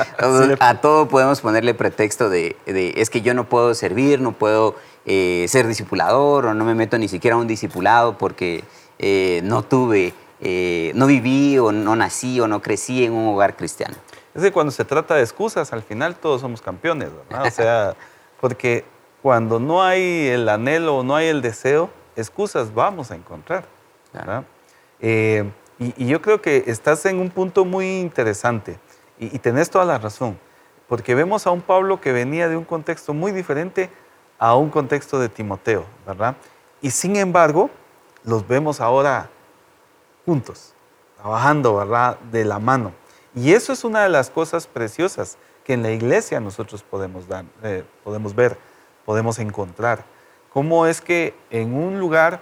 a 0.59 0.81
todo 0.81 1.07
podemos 1.07 1.39
ponerle 1.39 1.73
pretexto 1.73 2.29
de, 2.29 2.57
es 2.65 3.09
que 3.09 3.21
yo 3.21 3.33
no 3.33 3.47
puedo 3.47 3.73
servir, 3.75 4.19
no 4.19 4.33
puedo 4.33 4.75
eh, 5.05 5.45
ser 5.47 5.67
discipulador 5.67 6.47
o 6.47 6.53
no 6.53 6.65
me 6.65 6.75
meto 6.75 6.97
ni 6.97 7.07
siquiera 7.07 7.35
a 7.35 7.39
un 7.39 7.47
discipulado 7.47 8.17
porque 8.17 8.63
eh, 8.99 9.41
no 9.43 9.63
tuve, 9.63 10.13
eh, 10.41 10.91
no 10.95 11.07
viví 11.07 11.57
o 11.59 11.71
no 11.71 11.95
nací 11.95 12.39
o 12.39 12.47
no 12.47 12.61
crecí 12.61 13.05
en 13.05 13.13
un 13.13 13.33
hogar 13.33 13.55
cristiano. 13.55 13.95
Es 14.33 14.41
que 14.41 14.51
cuando 14.51 14.71
se 14.71 14.83
trata 14.83 15.15
de 15.15 15.21
excusas, 15.21 15.71
al 15.73 15.81
final 15.81 16.15
todos 16.15 16.41
somos 16.41 16.61
campeones, 16.61 17.09
¿verdad? 17.29 17.47
O 17.47 17.51
sea, 17.51 17.95
porque 18.41 18.83
cuando 19.21 19.59
no 19.59 19.83
hay 19.83 20.27
el 20.27 20.47
anhelo 20.49 20.97
o 20.97 21.03
no 21.03 21.15
hay 21.15 21.27
el 21.27 21.41
deseo, 21.41 21.89
excusas 22.15 22.73
vamos 22.73 23.11
a 23.11 23.15
encontrar. 23.15 23.65
Eh, 24.99 25.49
y, 25.79 26.05
yo 26.05 26.21
creo 26.21 26.41
que 26.41 26.63
estás 26.67 27.05
en 27.05 27.19
un 27.19 27.29
punto 27.29 27.65
muy 27.65 27.99
interesante 27.99 28.79
y, 29.19 29.39
tenés 29.39 29.69
toda 29.69 29.85
la 29.85 29.97
razón, 29.97 30.37
porque 30.87 31.15
vemos 31.15 31.47
a 31.47 31.51
un 31.51 31.61
Pablo 31.61 31.99
que 31.99 32.11
venía 32.11 32.47
de 32.47 32.57
un 32.57 32.63
contexto 32.63 33.13
muy 33.13 33.31
diferente 33.31 33.89
a 34.37 34.55
un 34.55 34.69
contexto 34.69 35.19
de 35.19 35.29
Timoteo, 35.29 35.85
¿verdad? 36.05 36.35
Y 36.81 36.91
sin 36.91 37.15
embargo, 37.15 37.69
los 38.23 38.47
vemos 38.47 38.81
ahora 38.81 39.29
juntos, 40.25 40.73
trabajando, 41.17 41.75
¿verdad? 41.75 42.19
De 42.31 42.43
la 42.45 42.59
mano. 42.59 42.91
Y 43.33 43.53
eso 43.53 43.73
es 43.73 43.83
una 43.83 44.03
de 44.03 44.09
las 44.09 44.29
cosas 44.29 44.67
preciosas 44.67 45.37
que 45.63 45.73
en 45.73 45.83
la 45.83 45.91
iglesia 45.91 46.39
nosotros 46.39 46.83
podemos, 46.83 47.27
dar, 47.27 47.45
eh, 47.63 47.83
podemos 48.03 48.35
ver, 48.35 48.57
podemos 49.05 49.39
encontrar 49.39 50.05
cómo 50.53 50.85
es 50.85 51.01
que 51.01 51.35
en 51.49 51.73
un 51.73 51.99
lugar 51.99 52.41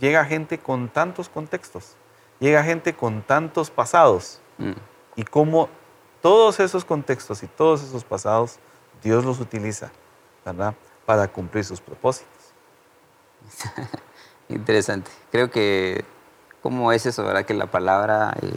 llega 0.00 0.24
gente 0.24 0.58
con 0.58 0.88
tantos 0.88 1.28
contextos, 1.28 1.96
llega 2.40 2.62
gente 2.62 2.94
con 2.94 3.22
tantos 3.22 3.70
pasados, 3.70 4.40
mm. 4.58 4.72
y 5.16 5.24
cómo 5.24 5.68
todos 6.20 6.58
esos 6.60 6.84
contextos 6.84 7.42
y 7.42 7.46
todos 7.46 7.82
esos 7.82 8.04
pasados 8.04 8.58
Dios 9.02 9.24
los 9.24 9.40
utiliza, 9.40 9.92
¿verdad? 10.44 10.74
Para 11.06 11.28
cumplir 11.28 11.64
sus 11.64 11.80
propósitos. 11.80 12.32
Interesante. 14.48 15.10
Creo 15.30 15.50
que 15.50 16.04
cómo 16.62 16.92
es 16.92 17.06
eso, 17.06 17.24
¿verdad? 17.24 17.44
Que 17.44 17.54
la 17.54 17.70
palabra 17.70 18.34
eh, 18.40 18.52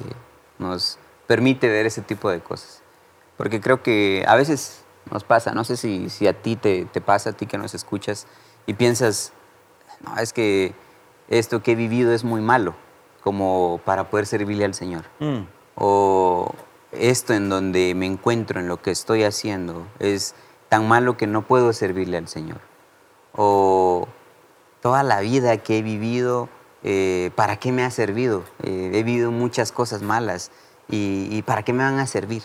nos 0.60 0.97
permite 1.27 1.67
ver 1.67 1.86
ese 1.86 2.01
tipo 2.01 2.29
de 2.29 2.39
cosas. 2.39 2.81
Porque 3.36 3.62
creo 3.62 3.83
que 3.83 4.23
a 4.27 4.36
veces 4.36 4.83
nos 5.12 5.23
pasa, 5.23 5.53
no 5.53 5.63
sé 5.63 5.77
si, 5.77 6.10
si 6.10 6.27
a 6.27 6.41
ti 6.41 6.55
te, 6.55 6.86
te 6.86 7.01
pasa, 7.01 7.31
a 7.31 7.33
ti 7.33 7.45
que 7.45 7.57
nos 7.57 7.73
escuchas, 7.73 8.27
y 8.65 8.73
piensas, 8.73 9.31
no, 10.01 10.17
es 10.17 10.33
que 10.33 10.73
esto 11.27 11.62
que 11.62 11.73
he 11.73 11.75
vivido 11.75 12.13
es 12.13 12.23
muy 12.23 12.41
malo 12.41 12.75
como 13.23 13.81
para 13.83 14.10
poder 14.10 14.25
servirle 14.25 14.65
al 14.65 14.73
Señor. 14.73 15.03
Mm. 15.19 15.41
O 15.75 16.53
esto 16.91 17.33
en 17.33 17.49
donde 17.49 17.93
me 17.93 18.05
encuentro, 18.05 18.60
en 18.60 18.67
lo 18.67 18.81
que 18.81 18.91
estoy 18.91 19.23
haciendo, 19.23 19.86
es 19.99 20.33
tan 20.69 20.88
malo 20.88 21.17
que 21.17 21.27
no 21.27 21.43
puedo 21.43 21.73
servirle 21.73 22.17
al 22.17 22.27
Señor. 22.27 22.60
O 23.34 24.08
toda 24.82 25.03
la 25.03 25.21
vida 25.21 25.58
que 25.58 25.80
he 25.80 25.82
vivido, 25.82 26.49
eh, 26.84 27.32
¿para 27.36 27.58
qué 27.58 27.71
me 27.71 27.84
ha 27.84 27.91
servido? 27.91 28.43
Eh, 28.63 28.91
he 28.93 29.03
vivido 29.03 29.32
muchas 29.32 29.71
cosas 29.71 30.01
malas 30.01 30.51
y, 30.89 31.41
¿para 31.43 31.63
qué 31.63 31.73
me 31.73 31.84
van 31.84 31.99
a 31.99 32.08
servir? 32.08 32.43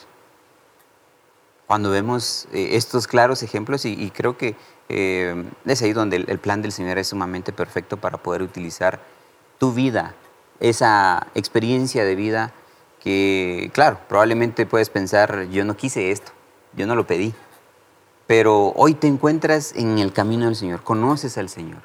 Cuando 1.67 1.91
vemos 1.91 2.49
eh, 2.53 2.71
estos 2.73 3.07
claros 3.07 3.43
ejemplos, 3.43 3.85
y 3.85 4.11
creo 4.11 4.37
que 4.37 4.57
es 4.89 5.83
ahí 5.83 5.93
donde 5.95 6.17
el, 6.17 6.39
plan 6.39 6.61
del 6.61 6.73
Señor 6.73 6.99
es 6.99 7.09
sumamente 7.09 7.51
perfecto 7.53 7.97
para 7.97 8.19
poder 8.19 8.43
utilizar 8.43 9.01
tu 9.59 9.73
vida, 9.73 10.15
esa 10.61 11.29
experiencia 11.35 12.05
de 12.05 12.15
vida 12.15 12.53
que, 13.01 13.71
claro, 13.73 13.99
probablemente 14.09 14.67
puedes 14.67 14.91
pensar, 14.91 15.49
yo 15.51 15.65
no 15.65 15.77
quise 15.77 16.11
esto, 16.11 16.33
yo 16.75 16.87
no 16.87 16.95
lo 16.95 17.07
pedí, 17.07 17.35
pero 18.27 18.73
hoy 18.77 18.95
te 18.95 19.07
encuentras 19.07 19.75
en 19.75 19.99
el 19.99 20.13
camino 20.13 20.47
del 20.47 20.57
Señor, 20.57 20.83
conoces 20.83 21.39
al 21.39 21.49
Señor 21.49 21.83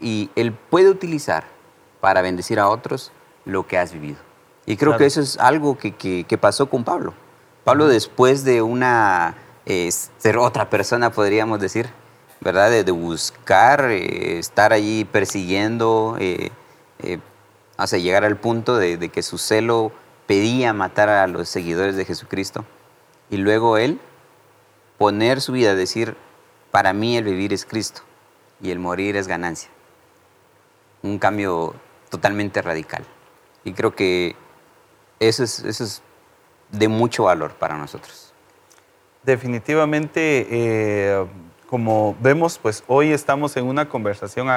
y 0.00 0.30
Él 0.36 0.52
puede 0.52 0.90
utilizar 0.90 1.44
para 2.00 2.22
bendecir 2.22 2.60
a 2.60 2.68
otros 2.68 3.12
lo 3.44 3.66
que 3.66 3.78
has 3.78 3.92
vivido. 3.92 4.18
Y 4.66 4.76
creo 4.76 4.96
que 4.96 5.06
eso 5.06 5.20
es 5.20 5.38
algo 5.38 5.78
que, 5.78 6.38
pasó 6.40 6.68
con 6.68 6.84
Pablo. 6.84 7.14
Pablo 7.64 7.88
después 7.88 8.44
de 8.44 8.62
una, 8.62 9.36
eh, 9.64 9.90
ser 9.90 10.38
otra 10.38 10.68
persona, 10.70 11.10
podríamos 11.10 11.60
decir, 11.60 11.88
¿verdad? 12.40 12.70
De, 12.70 12.90
buscar, 12.90 13.90
eh, 13.90 14.38
estar 14.38 14.72
allí 14.72 15.04
persiguiendo, 15.04 16.16
eh, 16.18 16.50
eh, 17.00 17.18
hasta 17.76 17.98
llegar 17.98 18.24
al 18.24 18.36
punto 18.36 18.76
de, 18.76 18.96
de, 18.96 19.08
que 19.08 19.22
su 19.22 19.38
celo 19.38 19.92
pedía 20.26 20.72
matar 20.72 21.08
a 21.08 21.26
los 21.26 21.48
seguidores 21.48 21.96
de 21.96 22.04
Jesucristo. 22.04 22.64
Y 23.30 23.36
luego 23.36 23.78
él 23.78 24.00
poner 24.98 25.40
su 25.40 25.52
vida, 25.52 25.74
decir, 25.74 26.16
para 26.70 26.92
mí 26.92 27.16
el 27.16 27.24
vivir 27.24 27.52
es 27.52 27.64
Cristo 27.64 28.02
y 28.60 28.70
el 28.70 28.78
morir 28.78 29.16
es 29.16 29.28
ganancia. 29.28 29.70
Un 31.02 31.18
cambio 31.18 31.74
totalmente 32.10 32.62
radical. 32.62 33.04
Y 33.64 33.72
creo 33.72 33.94
que 33.94 34.36
eso 35.20 35.42
es, 35.42 35.60
eso 35.60 35.84
es 35.84 36.02
de 36.70 36.88
mucho 36.88 37.24
valor 37.24 37.54
para 37.54 37.76
nosotros. 37.76 38.32
Definitivamente, 39.22 40.46
eh, 40.50 41.26
como 41.68 42.16
vemos, 42.20 42.58
pues 42.58 42.84
hoy 42.86 43.12
estamos 43.12 43.56
en 43.56 43.66
una 43.66 43.88
conversación 43.88 44.48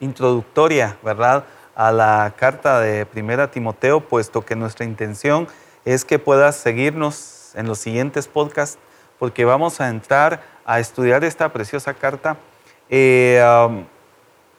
introductoria, 0.00 0.98
¿verdad? 1.02 1.44
A 1.74 1.90
la 1.90 2.32
carta 2.36 2.80
de 2.80 3.06
Primera 3.06 3.50
Timoteo, 3.50 4.00
puesto 4.00 4.44
que 4.44 4.54
nuestra 4.54 4.84
intención 4.84 5.48
es 5.84 6.04
que 6.04 6.18
puedas 6.18 6.56
seguirnos 6.56 7.52
en 7.54 7.66
los 7.66 7.78
siguientes 7.78 8.28
podcasts, 8.28 8.78
porque 9.20 9.44
vamos 9.44 9.82
a 9.82 9.90
entrar 9.90 10.42
a 10.64 10.80
estudiar 10.80 11.22
esta 11.24 11.52
preciosa 11.52 11.92
carta. 11.92 12.38
Eh, 12.88 13.40
um, 13.68 13.84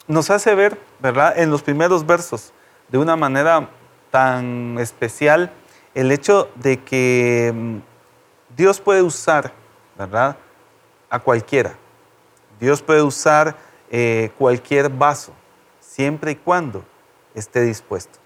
nos 0.07 0.29
hace 0.29 0.53
ver, 0.53 0.77
¿verdad? 0.99 1.37
En 1.39 1.49
los 1.49 1.63
primeros 1.63 2.05
versos, 2.05 2.53
de 2.87 2.99
una 2.99 3.15
manera 3.15 3.69
tan 4.11 4.77
especial, 4.79 5.51
el 5.95 6.11
hecho 6.11 6.47
de 6.55 6.77
que 6.77 7.51
mm, 7.53 7.77
Dios 8.55 8.79
puede 8.79 9.01
usar, 9.01 9.51
¿verdad? 9.97 10.37
A 11.09 11.17
cualquiera. 11.17 11.73
Dios 12.59 12.83
puede 12.83 13.01
usar 13.01 13.55
eh, 13.89 14.29
cualquier 14.37 14.89
vaso, 14.89 15.33
siempre 15.79 16.33
y 16.33 16.35
cuando 16.35 16.85
esté 17.33 17.61
dispuesto. 17.61 18.19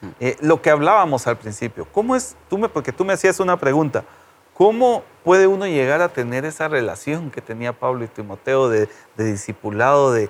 Mm. 0.00 0.08
Eh, 0.20 0.36
lo 0.42 0.62
que 0.62 0.70
hablábamos 0.70 1.26
al 1.26 1.38
principio, 1.38 1.88
¿cómo 1.90 2.14
es, 2.14 2.36
tú 2.48 2.56
me, 2.56 2.68
porque 2.68 2.92
tú 2.92 3.04
me 3.04 3.14
hacías 3.14 3.40
una 3.40 3.56
pregunta, 3.56 4.04
¿cómo 4.54 5.02
puede 5.24 5.46
uno 5.46 5.66
llegar 5.66 6.02
a 6.02 6.08
tener 6.08 6.44
esa 6.44 6.68
relación 6.68 7.30
que 7.30 7.40
tenía 7.40 7.72
Pablo 7.72 8.04
y 8.04 8.08
Timoteo 8.08 8.68
de, 8.68 8.88
discipulado, 9.16 10.12
de, 10.12 10.28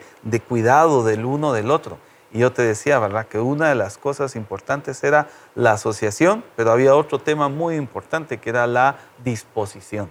cuidado 0.49 1.05
del 1.05 1.25
uno 1.25 1.53
del 1.53 1.71
otro? 1.71 1.99
Y 2.33 2.39
yo 2.39 2.53
te 2.53 2.63
decía, 2.63 2.99
¿verdad? 2.99 3.27
Que 3.27 3.39
una 3.39 3.69
de 3.69 3.75
las 3.75 3.99
cosas 3.99 4.37
importantes 4.37 5.05
era 5.05 5.29
la 5.55 5.73
asociación, 5.73 6.43
pero 6.57 6.73
había 6.73 6.95
otro 6.95 7.19
tema 7.19 7.49
muy 7.49 7.77
importante 7.77 8.39
que 8.39 8.51
era 8.51 8.67
la 8.67 8.97
disposición, 9.23 10.11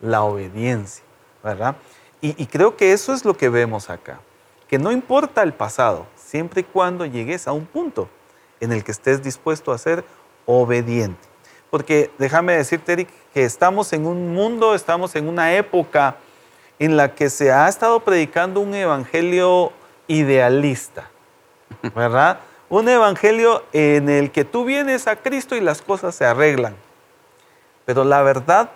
la 0.00 0.22
obediencia, 0.22 1.04
¿verdad? 1.42 1.76
Y, 2.20 2.46
creo 2.46 2.76
que 2.76 2.92
eso 2.92 3.12
es 3.12 3.24
lo 3.24 3.36
que 3.36 3.48
vemos 3.48 3.90
acá, 3.90 4.20
que 4.68 4.78
no 4.78 4.90
importa 4.90 5.42
el 5.42 5.52
pasado, 5.52 6.06
siempre 6.16 6.62
y 6.62 6.64
cuando 6.64 7.04
llegues 7.04 7.46
a 7.46 7.52
un 7.52 7.66
punto 7.66 8.08
en 8.58 8.72
el 8.72 8.82
que 8.82 8.92
estés 8.92 9.22
dispuesto 9.22 9.70
a 9.70 9.78
ser 9.78 10.04
obediente. 10.46 11.28
Porque 11.70 12.10
déjame 12.18 12.56
decirte, 12.56 12.92
Eric, 12.92 13.08
que 13.34 13.44
estamos 13.44 13.92
en 13.92 14.06
un 14.06 14.32
mundo, 14.32 14.74
estamos 14.74 15.16
en 15.16 15.28
una 15.28 15.54
época 15.54 16.16
en 16.78 16.96
la 16.96 17.14
que 17.14 17.30
se 17.30 17.52
ha 17.52 17.68
estado 17.68 18.00
predicando 18.00 18.60
un 18.60 18.74
evangelio 18.74 19.72
idealista 20.08 21.10
¿verdad? 21.94 22.40
Un 22.68 22.88
evangelio 22.88 23.64
en 23.72 24.08
el 24.08 24.30
que 24.30 24.44
tú 24.44 24.64
vienes 24.64 25.06
a 25.06 25.16
Cristo 25.16 25.56
y 25.56 25.60
las 25.60 25.82
cosas 25.82 26.14
se 26.14 26.24
arreglan. 26.24 26.74
Pero 27.84 28.04
la 28.04 28.22
verdad 28.22 28.70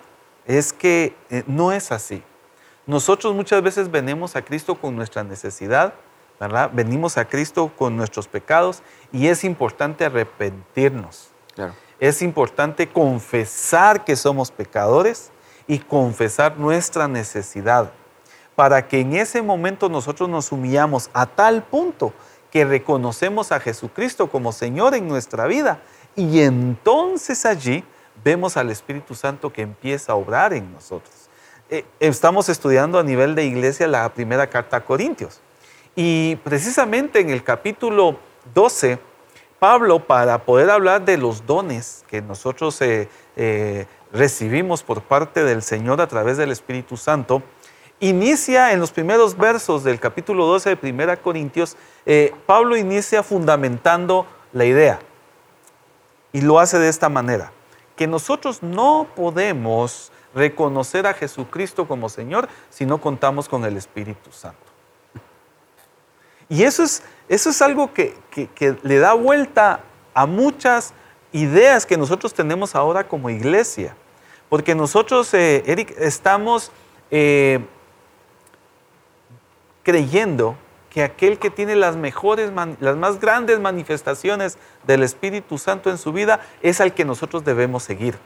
es 0.45 0.71
que 0.71 1.15
eh, 1.29 1.43
no 1.47 1.71
es 1.71 1.91
así. 1.91 2.23
Nosotros 2.85 3.35
muchas 3.35 3.61
veces 3.61 3.91
venimos 3.91 4.35
a 4.35 4.41
Cristo 4.41 4.75
con 4.75 4.95
nuestra 4.95 5.23
necesidad, 5.23 5.93
¿verdad? 6.39 6.71
Venimos 6.73 7.17
a 7.17 7.25
Cristo 7.25 7.71
con 7.77 7.95
nuestros 7.95 8.27
pecados 8.27 8.81
y 9.11 9.27
es 9.27 9.43
importante 9.43 10.05
arrepentirnos. 10.05 11.29
Es 12.01 12.23
importante 12.23 12.89
confesar 12.89 14.03
que 14.03 14.15
somos 14.15 14.49
pecadores 14.49 15.29
y 15.67 15.77
confesar 15.77 16.57
nuestra 16.57 17.07
necesidad 17.07 17.91
para 18.55 18.87
que 18.87 19.01
en 19.01 19.13
ese 19.13 19.43
momento 19.43 19.87
nosotros 19.87 20.27
nos 20.27 20.51
humillamos 20.51 21.11
a 21.13 21.27
tal 21.27 21.61
punto 21.61 22.11
que 22.49 22.65
reconocemos 22.65 23.51
a 23.51 23.59
Jesucristo 23.59 24.31
como 24.31 24.51
Señor 24.51 24.95
en 24.95 25.07
nuestra 25.07 25.45
vida. 25.45 25.79
Y 26.15 26.41
entonces 26.41 27.45
allí 27.45 27.83
vemos 28.23 28.57
al 28.57 28.71
Espíritu 28.71 29.13
Santo 29.13 29.53
que 29.53 29.61
empieza 29.61 30.13
a 30.13 30.15
obrar 30.15 30.53
en 30.53 30.73
nosotros. 30.73 31.29
Eh, 31.69 31.85
estamos 31.99 32.49
estudiando 32.49 32.97
a 32.97 33.03
nivel 33.03 33.35
de 33.35 33.45
iglesia 33.45 33.85
la 33.85 34.11
primera 34.11 34.47
carta 34.47 34.77
a 34.77 34.85
Corintios. 34.85 35.39
Y 35.95 36.37
precisamente 36.37 37.19
en 37.19 37.29
el 37.29 37.43
capítulo 37.43 38.17
12, 38.55 39.10
Pablo, 39.61 39.99
para 39.99 40.43
poder 40.43 40.71
hablar 40.71 41.05
de 41.05 41.17
los 41.17 41.45
dones 41.45 42.03
que 42.07 42.19
nosotros 42.19 42.81
eh, 42.81 43.07
eh, 43.35 43.85
recibimos 44.11 44.81
por 44.81 45.03
parte 45.03 45.43
del 45.43 45.61
Señor 45.61 46.01
a 46.01 46.07
través 46.07 46.37
del 46.37 46.49
Espíritu 46.49 46.97
Santo, 46.97 47.43
inicia 47.99 48.73
en 48.73 48.79
los 48.79 48.89
primeros 48.91 49.37
versos 49.37 49.83
del 49.83 49.99
capítulo 49.99 50.47
12 50.47 50.75
de 50.75 50.91
1 50.91 51.21
Corintios, 51.21 51.77
eh, 52.07 52.33
Pablo 52.47 52.75
inicia 52.75 53.21
fundamentando 53.21 54.25
la 54.51 54.65
idea. 54.65 54.99
Y 56.33 56.41
lo 56.41 56.59
hace 56.59 56.79
de 56.79 56.89
esta 56.89 57.09
manera, 57.09 57.51
que 57.95 58.07
nosotros 58.07 58.63
no 58.63 59.05
podemos 59.15 60.11
reconocer 60.33 61.05
a 61.05 61.13
Jesucristo 61.13 61.87
como 61.87 62.09
Señor 62.09 62.49
si 62.71 62.87
no 62.87 62.99
contamos 62.99 63.47
con 63.47 63.63
el 63.63 63.77
Espíritu 63.77 64.31
Santo. 64.31 64.71
Y 66.51 66.63
eso 66.63 66.83
es, 66.83 67.01
eso 67.31 67.49
es 67.49 67.61
algo 67.61 67.93
que, 67.93 68.13
le 68.83 68.99
da 68.99 69.13
vuelta 69.13 69.79
a 70.13 70.25
muchas 70.25 70.93
ideas 71.31 71.85
que 71.85 71.95
nosotros 71.95 72.33
tenemos 72.33 72.75
ahora 72.75 73.07
como 73.07 73.29
iglesia. 73.29 73.95
Porque 74.49 74.75
nosotros, 74.75 75.33
eh, 75.33 75.63
Eric, 75.65 75.95
estamos 75.97 76.73
eh, 77.09 77.65
creyendo 79.81 80.57
que 80.89 81.03
aquel 81.03 81.39
que 81.39 81.49
tiene 81.49 81.77
las 81.77 81.95
mejores, 81.95 82.51
las 82.81 82.97
más 82.97 83.21
grandes 83.21 83.61
manifestaciones 83.61 84.57
del 84.85 85.01
Espíritu 85.01 85.57
Santo 85.57 85.89
en 85.89 85.97
su 85.97 86.11
vida 86.11 86.41
es 86.61 86.81
al 86.81 86.93
que 86.93 87.05
nosotros 87.05 87.45
debemos 87.45 87.83
seguir, 87.83 88.17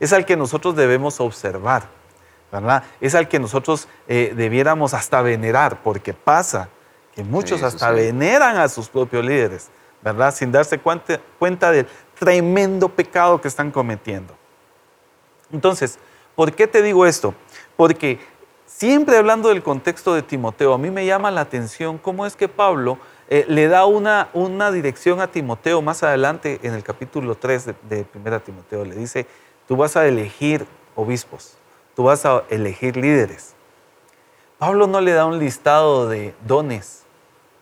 es 0.00 0.14
al 0.14 0.24
que 0.24 0.38
nosotros 0.38 0.74
debemos 0.76 1.20
observar, 1.20 1.90
¿verdad? 2.50 2.84
Es 3.02 3.14
al 3.14 3.28
que 3.28 3.38
nosotros 3.38 3.86
eh, 4.08 4.32
debiéramos 4.34 4.94
hasta 4.94 5.20
venerar, 5.20 5.82
porque 5.82 6.14
pasa 6.14 6.70
que 7.14 7.24
muchos 7.24 7.62
hasta 7.62 7.90
veneran 7.90 8.56
a 8.56 8.68
sus 8.68 8.88
propios 8.88 9.24
líderes, 9.24 9.68
¿verdad? 10.02 10.34
Sin 10.34 10.50
darse 10.50 10.78
cuenta, 10.78 11.20
cuenta 11.38 11.70
del 11.70 11.86
tremendo 12.18 12.88
pecado 12.88 13.40
que 13.40 13.48
están 13.48 13.70
cometiendo. 13.70 14.34
Entonces, 15.52 15.98
¿por 16.34 16.52
qué 16.52 16.66
te 16.66 16.82
digo 16.82 17.06
esto? 17.06 17.34
Porque 17.76 18.18
Siempre 18.76 19.16
hablando 19.16 19.50
del 19.50 19.62
contexto 19.62 20.14
de 20.14 20.22
Timoteo, 20.22 20.74
a 20.74 20.78
mí 20.78 20.90
me 20.90 21.06
llama 21.06 21.30
la 21.30 21.42
atención 21.42 21.96
cómo 21.96 22.26
es 22.26 22.34
que 22.34 22.48
Pablo 22.48 22.98
eh, 23.28 23.44
le 23.46 23.68
da 23.68 23.86
una, 23.86 24.30
una 24.32 24.72
dirección 24.72 25.20
a 25.20 25.28
Timoteo 25.28 25.80
más 25.80 26.02
adelante 26.02 26.58
en 26.64 26.74
el 26.74 26.82
capítulo 26.82 27.36
3 27.36 27.66
de, 27.66 27.74
de 27.88 28.06
1 28.12 28.40
Timoteo. 28.40 28.84
Le 28.84 28.96
dice, 28.96 29.28
tú 29.68 29.76
vas 29.76 29.96
a 29.96 30.08
elegir 30.08 30.66
obispos, 30.96 31.56
tú 31.94 32.02
vas 32.02 32.26
a 32.26 32.42
elegir 32.48 32.96
líderes. 32.96 33.54
Pablo 34.58 34.88
no 34.88 35.00
le 35.00 35.12
da 35.12 35.24
un 35.24 35.38
listado 35.38 36.08
de 36.08 36.34
dones 36.44 37.03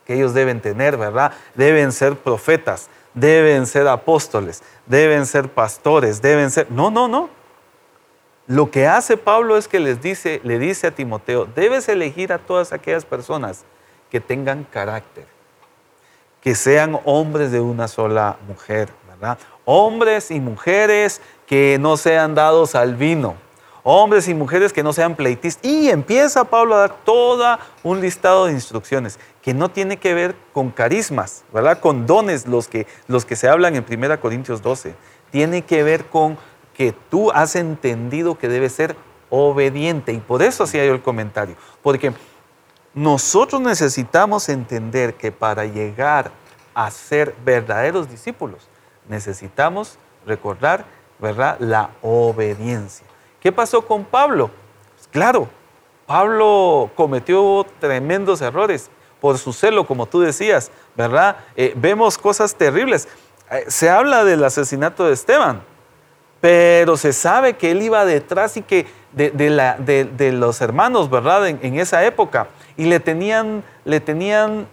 que 0.05 0.15
ellos 0.15 0.35
deben 0.35 0.61
tener, 0.61 0.97
¿verdad? 0.97 1.33
Deben 1.55 1.93
ser 1.93 2.17
profetas, 2.17 2.89
deben 3.15 3.67
ser 3.67 3.89
apóstoles, 3.89 4.63
deben 4.87 5.27
ser 5.27 5.49
pastores, 5.49 6.21
deben 6.21 6.51
ser... 6.51 6.71
No, 6.71 6.91
no, 6.91 7.09
no. 7.09 7.29
Lo 8.47 8.71
que 8.71 8.87
hace 8.87 9.17
Pablo 9.17 9.57
es 9.57 9.69
que 9.69 9.79
les 9.79 10.03
dice, 10.03 10.41
le 10.43 10.59
dice 10.59 10.89
a 10.89 10.91
Timoteo, 10.91 11.47
debes 11.47 11.89
elegir 11.89 12.33
a 12.33 12.39
todas 12.39 12.73
aquellas 12.73 13.05
personas 13.05 13.65
que 14.11 14.21
tengan 14.21 14.65
carácter, 14.65 15.25
que 16.41 16.55
sean 16.55 16.99
hombres 17.05 17.53
de 17.53 17.61
una 17.61 17.87
sola 17.87 18.37
mujer, 18.49 18.89
¿verdad? 19.09 19.39
Hombres 19.65 20.31
y 20.31 20.41
mujeres 20.41 21.21
que 21.47 21.79
no 21.81 21.97
sean 21.97 22.35
dados 22.35 22.75
al 22.75 22.97
vino, 22.97 23.37
hombres 23.83 24.29
y 24.29 24.35
mujeres 24.35 24.73
que 24.73 24.83
no 24.83 24.93
sean 24.93 25.17
pleitistas. 25.17 25.65
Y 25.65 25.91
empieza 25.91 26.45
Pablo 26.45 26.75
a 26.75 26.81
dar 26.81 26.97
todo 27.05 27.59
un 27.83 28.01
listado 28.01 28.47
de 28.47 28.53
instrucciones 28.53 29.19
que 29.43 29.55
no 29.55 29.69
tiene 29.69 29.97
que 29.97 30.15
ver 30.15 30.37
con 30.53 30.71
carismas, 30.71 31.45
¿verdad? 31.53 31.81
Con 31.81 32.07
dones 32.07 32.47
los 32.47 32.69
que, 32.69 32.87
los 33.09 33.25
que 33.25 33.37
se 33.37 33.49
hablan 33.49 33.75
en 33.75 33.85
1 33.89 34.21
Corintios 34.21 34.63
12. 34.63 34.95
Tiene 35.31 35.63
que 35.63 35.83
ver 35.83 36.07
con 36.07 36.39
que 36.75 36.95
tú 37.11 37.31
has 37.33 37.57
entendido 37.57 38.39
que 38.39 38.49
debe 38.49 38.69
ser 38.69 38.97
obediente. 39.31 40.13
Y 40.13 40.19
por 40.19 40.43
eso 40.43 40.65
hacía 40.65 40.85
yo 40.85 40.93
el 40.93 41.03
comentario. 41.03 41.57
Porque 41.83 42.13
nosotros 42.95 43.61
necesitamos 43.61 44.49
entender 44.49 45.15
que 45.15 45.33
para 45.33 45.65
llegar 45.65 46.31
a 46.75 46.91
ser 46.91 47.35
verdaderos 47.45 48.09
discípulos, 48.11 48.69
necesitamos 49.09 49.99
recordar, 50.27 50.85
¿verdad?, 51.19 51.57
la 51.59 51.91
obediencia. 52.03 53.07
¿Qué 53.43 53.51
pasó 53.51 53.83
con 53.83 54.05
Pablo? 54.05 54.51
Pues 54.95 55.09
claro, 55.09 55.49
Pablo 56.07 56.91
cometió 56.95 57.67
tremendos 57.81 58.41
errores 58.41 58.91
por 59.21 59.39
su 59.39 59.53
celo, 59.53 59.87
como 59.87 60.07
tú 60.07 60.21
decías, 60.21 60.71
¿verdad? 60.97 61.37
Eh, 61.57 61.73
vemos 61.77 62.19
cosas 62.19 62.55
terribles. 62.55 63.09
Eh, 63.51 63.65
se 63.69 63.91
habla 63.91 64.25
del 64.25 64.45
asesinato 64.45 65.07
de 65.07 65.15
Esteban, 65.15 65.63
pero 66.41 66.97
se 66.97 67.13
sabe 67.13 67.55
que 67.55 67.71
él 67.71 67.83
iba 67.83 68.05
detrás 68.05 68.57
y 68.57 68.63
que 68.63 68.87
de, 69.13 70.33
los 70.33 70.61
hermanos, 70.61 71.11
¿verdad? 71.11 71.49
En, 71.49 71.79
esa 71.79 72.05
época. 72.05 72.49
Y 72.77 72.87
le 72.87 73.01
tenían, 73.01 73.63
le 73.85 74.01
tenían 74.01 74.67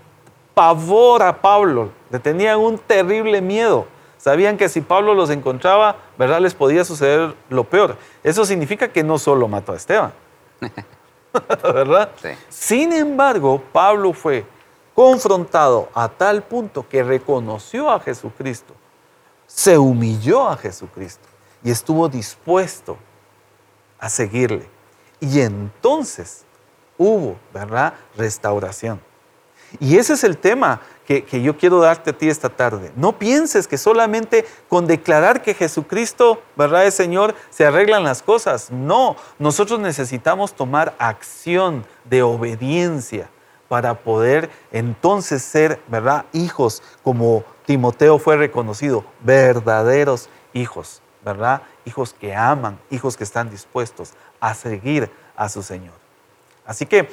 pavor 0.54 1.24
a 1.24 1.42
Pablo, 1.42 1.92
le 2.10 2.20
tenían 2.20 2.60
un 2.60 2.78
terrible 2.78 3.42
miedo, 3.42 3.88
Sabían 4.20 4.58
que 4.58 4.68
si 4.68 4.82
Pablo 4.82 5.14
los 5.14 5.30
encontraba, 5.30 5.96
¿verdad? 6.18 6.42
Les 6.42 6.54
podía 6.54 6.84
suceder 6.84 7.34
lo 7.50 7.64
peor. 7.64 7.96
Eso 8.22 8.44
significa 8.46 8.90
que 8.90 9.02
no 9.02 9.18
solo 9.18 9.48
mató 9.48 9.72
a 9.72 9.78
Esteban, 9.78 10.12
¿verdad? 11.64 12.12
Sí. 12.22 12.30
Sin 12.50 12.92
embargo, 12.92 13.64
Pablo 13.72 14.12
fue 14.12 14.46
confrontado 14.94 15.88
a 15.94 16.10
tal 16.10 16.44
punto 16.44 16.86
que 16.90 17.02
reconoció 17.02 17.90
a 17.90 18.02
Jesucristo, 18.02 18.74
se 19.48 19.78
humilló 19.78 20.50
a 20.50 20.58
Jesucristo 20.58 21.26
y 21.64 21.72
estuvo 21.72 22.10
dispuesto 22.10 22.98
a 23.98 24.10
seguirle. 24.10 24.68
Y 25.22 25.40
entonces 25.40 26.44
hubo, 26.98 27.38
¿verdad? 27.54 27.94
Restauración. 28.18 29.00
Y 29.80 29.98
ese 29.98 30.14
es 30.14 30.26
el 30.26 30.38
tema 30.38 30.82
que, 31.10 31.42
yo 31.42 31.58
quiero 31.58 31.80
darte 31.80 32.12
a 32.12 32.14
ti 32.18 32.30
esta 32.30 32.50
tarde. 32.50 32.92
No 32.96 33.18
pienses 33.18 33.68
que 33.68 33.80
solamente 33.80 34.46
con 34.68 34.86
declarar 34.86 35.42
que 35.42 35.56
Jesucristo, 35.56 36.40
¿verdad? 36.56 36.86
Es 36.86 36.94
Señor, 36.94 37.34
se 37.50 37.66
arreglan 37.66 38.04
las 38.04 38.22
cosas. 38.22 38.70
No, 38.70 39.16
nosotros 39.40 39.80
necesitamos 39.80 40.54
tomar 40.54 40.94
acción 41.00 41.84
de 42.06 42.22
obediencia 42.22 43.28
para 43.68 43.96
poder 43.96 44.52
entonces 44.72 45.42
ser, 45.42 45.82
¿verdad? 45.88 46.26
Hijos, 46.32 46.84
como 47.02 47.44
Timoteo 47.66 48.20
fue 48.20 48.38
reconocido, 48.38 49.04
verdaderos 49.22 50.30
hijos, 50.54 51.02
¿verdad? 51.26 51.64
Hijos 51.86 52.14
que 52.14 52.36
aman, 52.36 52.80
hijos 52.92 53.18
que 53.18 53.24
están 53.24 53.50
dispuestos 53.50 54.14
a 54.40 54.54
seguir 54.54 55.10
a 55.36 55.50
su 55.50 55.64
Señor. 55.64 55.96
Así 56.68 56.86
que, 56.86 57.10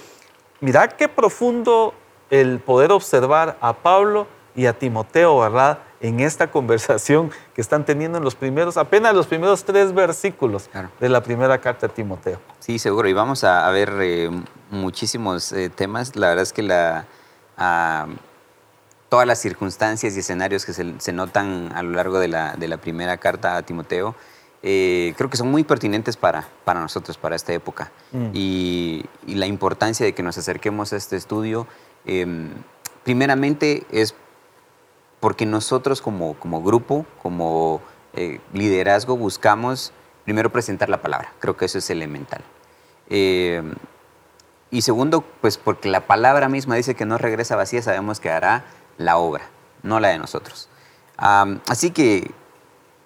mira 0.60 0.86
qué 0.86 1.08
profundo 1.08 1.94
el 2.30 2.58
poder 2.60 2.92
observar 2.92 3.56
a 3.60 3.72
Pablo 3.74 4.26
y 4.54 4.66
a 4.66 4.72
Timoteo, 4.78 5.38
¿verdad? 5.38 5.78
En 6.00 6.20
esta 6.20 6.50
conversación 6.50 7.30
que 7.54 7.60
están 7.60 7.84
teniendo 7.84 8.18
en 8.18 8.24
los 8.24 8.34
primeros, 8.34 8.76
apenas 8.76 9.14
los 9.14 9.26
primeros 9.26 9.64
tres 9.64 9.92
versículos 9.92 10.68
Claro. 10.72 10.90
de 11.00 11.08
la 11.08 11.22
primera 11.22 11.58
carta 11.60 11.86
a 11.86 11.88
Timoteo. 11.88 12.38
Sí, 12.58 12.78
seguro. 12.78 13.08
Y 13.08 13.12
vamos 13.12 13.44
a, 13.44 13.66
a 13.66 13.70
ver 13.70 13.92
eh, 14.00 14.30
muchísimos 14.70 15.52
eh, 15.52 15.68
temas. 15.70 16.16
La 16.16 16.28
verdad 16.28 16.42
es 16.42 16.52
que 16.52 16.62
la, 16.62 17.06
ah, 17.56 18.06
todas 19.08 19.26
las 19.26 19.38
circunstancias 19.38 20.16
y 20.16 20.20
escenarios 20.20 20.64
que 20.66 20.72
se, 20.72 20.94
se 20.98 21.12
notan 21.12 21.70
a 21.74 21.82
lo 21.82 21.90
largo 21.90 22.18
de 22.18 22.28
la, 22.28 22.54
de 22.56 22.68
la 22.68 22.76
primera 22.78 23.16
carta 23.18 23.56
a 23.56 23.62
Timoteo, 23.62 24.14
eh, 24.62 25.14
creo 25.16 25.30
que 25.30 25.36
son 25.36 25.50
muy 25.50 25.62
pertinentes 25.64 26.16
para, 26.16 26.48
para 26.64 26.80
nosotros, 26.80 27.16
para 27.18 27.36
esta 27.36 27.52
época. 27.52 27.92
Mm. 28.10 28.30
Y, 28.32 29.04
y 29.26 29.34
la 29.36 29.46
importancia 29.46 30.04
de 30.04 30.12
que 30.12 30.22
nos 30.22 30.38
acerquemos 30.38 30.92
a 30.92 30.96
este 30.96 31.14
estudio, 31.16 31.66
eh, 32.06 32.26
primeramente 33.04 33.86
es 33.90 34.14
porque 35.20 35.46
nosotros 35.46 36.00
como, 36.00 36.34
como 36.34 36.62
grupo, 36.62 37.04
como 37.22 37.80
eh, 38.14 38.40
liderazgo, 38.52 39.16
buscamos 39.16 39.92
primero 40.24 40.50
presentar 40.50 40.88
la 40.88 41.02
palabra. 41.02 41.32
Creo 41.40 41.56
que 41.56 41.64
eso 41.64 41.78
es 41.78 41.90
elemental. 41.90 42.42
Eh, 43.08 43.62
y 44.70 44.82
segundo, 44.82 45.24
pues 45.40 45.58
porque 45.58 45.88
la 45.88 46.06
palabra 46.06 46.48
misma 46.48 46.76
dice 46.76 46.94
que 46.94 47.06
no 47.06 47.18
regresa 47.18 47.56
vacía, 47.56 47.82
sabemos 47.82 48.20
que 48.20 48.30
hará 48.30 48.64
la 48.98 49.16
obra, 49.16 49.48
no 49.82 50.00
la 50.00 50.08
de 50.08 50.18
nosotros. 50.18 50.68
Así 51.16 51.92
que, 51.92 52.30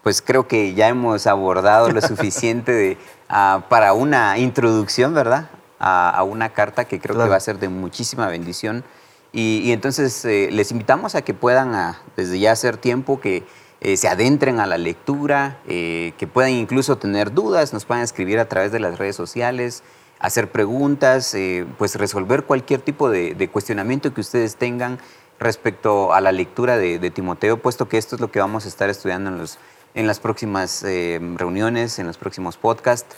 pues 0.03 0.23
creo 0.23 0.49
que 0.49 0.75
ya 0.75 0.89
hemos 0.89 1.27
abordado 1.27 1.91
lo 1.91 2.01
suficiente 2.01 2.73
de, 2.73 2.99
ah, 3.29 3.67
para 3.69 3.93
una 3.93 4.39
introducción, 4.39 5.15
¿verdad? 5.15 5.51
A, 5.81 6.11
a 6.11 6.23
una 6.23 6.51
carta 6.51 6.85
que 6.85 7.01
creo 7.01 7.15
Claro. 7.17 7.27
que 7.29 7.31
va 7.31 7.37
a 7.37 7.41
ser 7.41 7.59
de 7.59 7.69
muchísima 7.69 8.29
bendición. 8.29 8.85
Y, 9.33 9.63
y 9.65 9.73
entonces 9.73 10.25
eh, 10.25 10.49
les 10.53 10.71
invitamos 10.73 11.15
a 11.15 11.23
que 11.23 11.35
puedan 11.35 11.97
desde 12.17 12.39
ya 12.39 12.53
hacer 12.53 12.77
tiempo, 12.77 13.19
que 13.21 13.45
eh, 13.81 13.97
se 13.97 14.07
adentren 14.09 14.61
a 14.61 14.67
la 14.67 14.77
lectura, 14.77 15.59
eh, 15.67 16.13
que 16.19 16.27
puedan 16.27 16.51
incluso 16.51 16.99
tener 16.99 17.33
dudas, 17.33 17.73
nos 17.73 17.87
puedan 17.87 18.03
escribir 18.05 18.39
a 18.39 18.47
través 18.47 18.73
de 18.73 18.79
las 18.81 18.99
redes 18.99 19.17
sociales, 19.17 19.83
hacer 20.19 20.51
preguntas, 20.51 21.35
pues 21.79 21.95
resolver 21.95 22.45
cualquier 22.45 22.83
tipo 22.83 23.09
de, 23.09 23.35
de 23.35 23.49
cuestionamiento 23.49 24.13
que 24.13 24.21
ustedes 24.21 24.57
tengan 24.57 24.99
respecto 25.39 26.13
a 26.13 26.21
la 26.21 26.31
lectura 26.33 26.77
de, 26.77 26.99
de 26.99 27.11
Timoteo, 27.11 27.57
puesto 27.57 27.89
que 27.89 27.97
esto 27.97 28.17
es 28.17 28.21
lo 28.21 28.31
que 28.31 28.39
vamos 28.39 28.67
a 28.67 28.69
estar 28.69 28.91
estudiando 28.91 29.31
en, 29.31 29.39
los, 29.39 29.59
en 29.95 30.07
las 30.07 30.21
próximas 30.21 30.83
eh, 30.83 31.19
reuniones, 31.37 31.99
en 31.99 32.07
los 32.07 32.19
próximos 32.19 32.59
podcasts, 32.59 33.17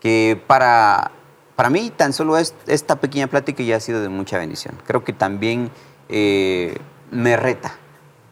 que 0.00 0.40
para, 0.46 1.10
para 1.56 1.70
mí 1.70 1.90
tan 1.94 2.12
solo 2.12 2.36
es, 2.36 2.54
esta 2.66 2.96
pequeña 2.96 3.26
plática 3.26 3.62
ya 3.62 3.76
ha 3.76 3.80
sido 3.80 4.00
de 4.02 4.08
mucha 4.08 4.38
bendición. 4.38 4.76
Creo 4.86 5.04
que 5.04 5.12
también 5.12 5.70
eh, 6.08 6.78
me 7.10 7.36
reta, 7.36 7.76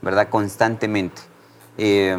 ¿verdad? 0.01 0.29
Constantemente. 0.29 1.23
Eh, 1.79 2.17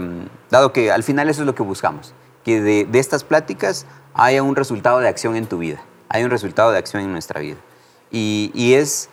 dado 0.50 0.74
que 0.74 0.92
al 0.92 1.04
final 1.04 1.30
eso 1.30 1.42
es 1.42 1.46
lo 1.46 1.56
que 1.56 1.64
buscamos, 1.64 2.14
que 2.44 2.62
de, 2.62 2.86
de 2.86 3.00
estas 3.00 3.24
pláticas 3.24 3.86
haya 4.14 4.42
un 4.44 4.56
resultado 4.56 5.00
de 5.00 5.08
acción 5.08 5.36
en 5.36 5.48
tu 5.48 5.60
vida, 5.60 5.84
hay 6.10 6.24
un 6.24 6.30
resultado 6.30 6.72
de 6.72 6.78
acción 6.78 7.04
en 7.04 7.12
nuestra 7.12 7.40
vida. 7.40 7.58
Y, 8.12 8.52
y 8.54 8.76
es, 8.76 9.10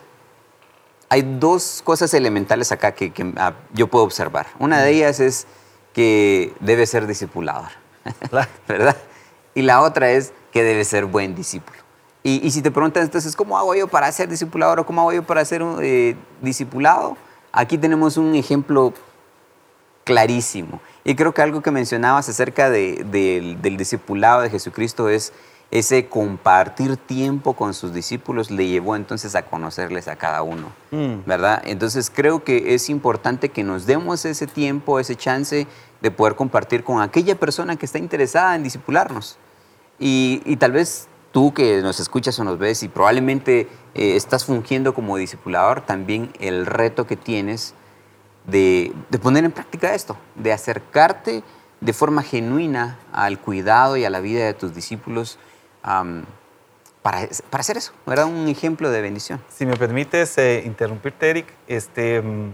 hay 1.09 1.23
dos 1.39 1.81
cosas 1.83 2.13
elementales 2.13 2.71
acá 2.71 2.93
que, 2.93 3.11
que, 3.11 3.33
ah, 3.37 3.53
yo 3.73 3.87
puedo 3.87 4.05
observar. 4.05 4.47
Una 4.59 4.81
de 4.81 4.91
ellas 4.91 5.19
es 5.19 5.47
que 5.93 6.53
debe 6.59 6.85
ser 6.85 7.07
discipulador. 7.07 7.69
¿verdad? 8.67 8.97
Y 9.53 9.63
la 9.63 9.81
otra 9.81 10.11
es 10.11 10.33
que 10.51 10.63
debe 10.63 10.85
ser 10.85 11.05
buen 11.05 11.35
discípulo. 11.35 11.80
Y, 12.23 12.45
y 12.45 12.51
si 12.51 12.61
te 12.61 12.69
preguntas 12.71 13.03
entonces, 13.03 13.35
¿cómo 13.35 13.57
hago 13.57 13.73
yo 13.75 13.87
para 13.87 14.11
ser 14.11 14.29
discipulador 14.29 14.79
o 14.79 14.85
cómo 14.85 15.01
hago 15.01 15.13
yo 15.13 15.23
para 15.23 15.43
ser 15.43 15.63
un, 15.63 15.79
eh, 15.81 16.15
discipulado? 16.41 17.17
Aquí 17.51 17.77
tenemos 17.77 18.17
un 18.17 18.35
ejemplo 18.35 18.93
clarísimo. 20.03 20.81
Y 21.03 21.15
creo 21.15 21.33
que 21.33 21.41
algo 21.41 21.61
que 21.61 21.71
mencionabas 21.71 22.27
acerca 22.29 22.69
de- 22.69 23.03
del- 23.09 23.61
del 23.61 23.77
discipulado 23.77 24.41
de 24.41 24.49
Jesucristo 24.49 25.09
es 25.09 25.33
ese 25.71 26.07
compartir 26.09 26.97
tiempo 26.97 27.53
con 27.53 27.73
sus 27.73 27.93
discípulos 27.93 28.51
le 28.51 28.67
llevó 28.67 28.97
entonces 28.97 29.35
a 29.35 29.43
conocerles 29.43 30.09
a 30.09 30.17
cada 30.17 30.43
uno, 30.43 30.67
Mm. 30.91 31.25
¿verdad? 31.25 31.61
Entonces 31.65 32.11
creo 32.13 32.43
que 32.43 32.73
es 32.75 32.89
importante 32.89 33.49
que 33.49 33.63
nos 33.63 33.85
demos 33.85 34.25
ese 34.25 34.47
tiempo, 34.47 34.99
ese 34.99 35.15
chance 35.15 35.67
de 36.01 36.11
poder 36.11 36.35
compartir 36.35 36.83
con 36.83 37.01
aquella 37.01 37.35
persona 37.39 37.77
que 37.77 37.85
está 37.85 37.99
interesada 37.99 38.55
en 38.55 38.63
discipularnos. 38.63 39.37
Y, 39.97 40.41
y 40.45 40.57
tal 40.57 40.73
vez 40.73 41.07
tú 41.31 41.53
que 41.53 41.81
nos 41.81 41.99
escuchas 41.99 42.37
o 42.39 42.43
nos 42.43 42.59
ves 42.59 42.83
y 42.83 42.87
probablemente 42.87 43.67
eh, 43.95 44.15
estás 44.15 44.45
fungiendo 44.45 44.93
como 44.93 45.17
discipulador, 45.17 45.81
también 45.81 46.31
el 46.39 46.65
reto 46.65 47.07
que 47.07 47.15
tienes 47.15 47.73
de, 48.45 48.93
poner 49.21 49.45
en 49.45 49.51
práctica 49.51 49.93
esto, 49.93 50.17
de 50.35 50.51
acercarte 50.51 51.43
de 51.79 51.93
forma 51.93 52.21
genuina 52.21 52.99
al 53.11 53.39
cuidado 53.39 53.97
y 53.97 54.05
a 54.05 54.09
la 54.09 54.19
vida 54.19 54.45
de 54.45 54.53
tus 54.53 54.75
discípulos 54.75 55.39
para, 55.81 57.27
para 57.49 57.61
hacer 57.61 57.77
eso, 57.77 57.93
¿verdad? 58.05 58.25
Un 58.25 58.47
ejemplo 58.47 58.91
de 58.91 59.01
bendición. 59.01 59.41
Si 59.49 59.65
me 59.65 59.75
permites 59.75 60.37
eh, 60.37 60.61
interrumpirte, 60.65 61.29
Eric, 61.29 61.47
este, 61.67 62.21
mm, 62.21 62.53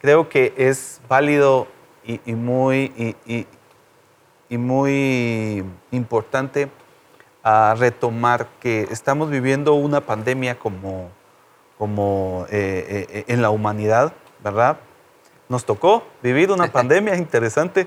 creo 0.00 0.28
que 0.28 0.52
es 0.56 1.00
válido 1.08 1.68
y, 2.04 2.34
muy, 2.34 3.16
y 4.48 4.58
muy 4.58 5.64
importante 5.92 6.68
a 7.42 7.74
retomar 7.78 8.48
que 8.60 8.82
estamos 8.90 9.30
viviendo 9.30 9.74
una 9.74 10.00
pandemia 10.00 10.58
como, 10.58 11.10
como 11.78 12.46
eh, 12.50 13.06
eh, 13.10 13.24
en 13.28 13.42
la 13.42 13.50
humanidad, 13.50 14.12
¿verdad? 14.42 14.78
Nos 15.48 15.64
tocó 15.64 16.04
vivir 16.22 16.50
una 16.50 16.66
pandemia 16.72 17.16
interesante. 17.16 17.86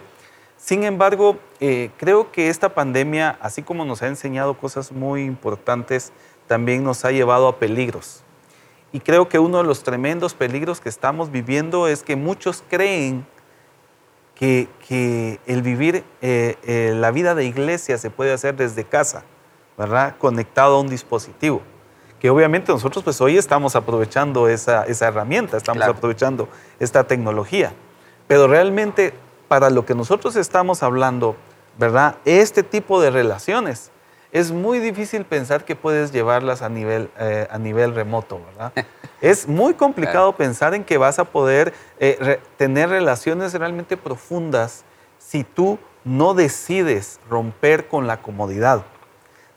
Sin 0.57 0.83
embargo, 0.83 1.37
eh, 1.59 1.91
creo 1.97 2.31
que 2.31 2.49
esta 2.49 2.69
pandemia, 2.69 3.37
así 3.41 3.63
como 3.63 3.83
nos 3.85 4.01
ha 4.01 4.07
enseñado 4.07 4.57
cosas 4.57 4.91
muy 4.91 5.23
importantes, 5.23 6.13
también 6.47 6.83
nos 6.83 7.03
ha 7.05 7.11
llevado 7.11 7.47
a 7.47 7.59
peligros. 7.59 8.23
Y 8.93 8.99
creo 8.99 9.27
que 9.27 9.39
uno 9.39 9.57
de 9.57 9.63
los 9.63 9.83
tremendos 9.83 10.35
peligros 10.35 10.79
que 10.79 10.87
estamos 10.87 11.31
viviendo 11.31 11.87
es 11.87 12.03
que 12.03 12.15
muchos 12.15 12.63
creen 12.69 13.25
que, 14.35 14.67
que 14.87 15.39
el 15.47 15.61
vivir 15.63 16.03
eh, 16.21 16.57
eh, 16.63 16.93
la 16.95 17.11
vida 17.11 17.35
de 17.35 17.45
iglesia 17.45 17.97
se 17.97 18.09
puede 18.09 18.33
hacer 18.33 18.55
desde 18.55 18.83
casa, 18.83 19.23
¿verdad? 19.77 20.15
Conectado 20.17 20.75
a 20.77 20.79
un 20.81 20.87
dispositivo. 20.89 21.61
Que 22.19 22.29
obviamente 22.29 22.71
nosotros 22.71 23.03
pues 23.03 23.19
hoy 23.21 23.37
estamos 23.37 23.75
aprovechando 23.75 24.47
esa, 24.47 24.83
esa 24.85 25.07
herramienta, 25.07 25.57
estamos 25.57 25.79
Claro. 25.79 25.93
aprovechando 25.93 26.47
esta 26.79 27.03
tecnología. 27.03 27.73
Pero 28.27 28.47
realmente 28.47 29.13
para 29.49 29.69
lo 29.69 29.85
que 29.85 29.93
nosotros 29.93 30.35
estamos 30.37 30.83
hablando, 30.83 31.35
¿verdad? 31.77 32.15
Este 32.25 32.63
tipo 32.63 33.01
de 33.01 33.11
relaciones 33.11 33.91
es 34.31 34.51
muy 34.51 34.79
difícil 34.79 35.25
pensar 35.25 35.63
que 35.65 35.75
puedes 35.75 36.11
llevarlas 36.11 36.61
a 36.61 36.69
nivel, 36.69 37.11
eh, 37.19 37.47
a 37.51 37.57
nivel 37.59 37.93
remoto, 37.93 38.39
¿verdad? 38.45 38.71
es 39.21 39.47
muy 39.47 39.73
complicado 39.73 40.31
pensar 40.35 40.73
en 40.73 40.83
que 40.85 40.97
vas 40.97 41.19
a 41.19 41.25
poder 41.25 41.73
eh, 41.99 42.17
re- 42.19 42.39
tener 42.57 42.89
relaciones 42.89 43.53
realmente 43.53 43.95
profundas 43.97 44.85
si 45.19 45.43
tú 45.43 45.77
no 46.05 46.33
decides 46.33 47.19
romper 47.29 47.87
con 47.87 48.07
la 48.07 48.21
comodidad, 48.21 48.83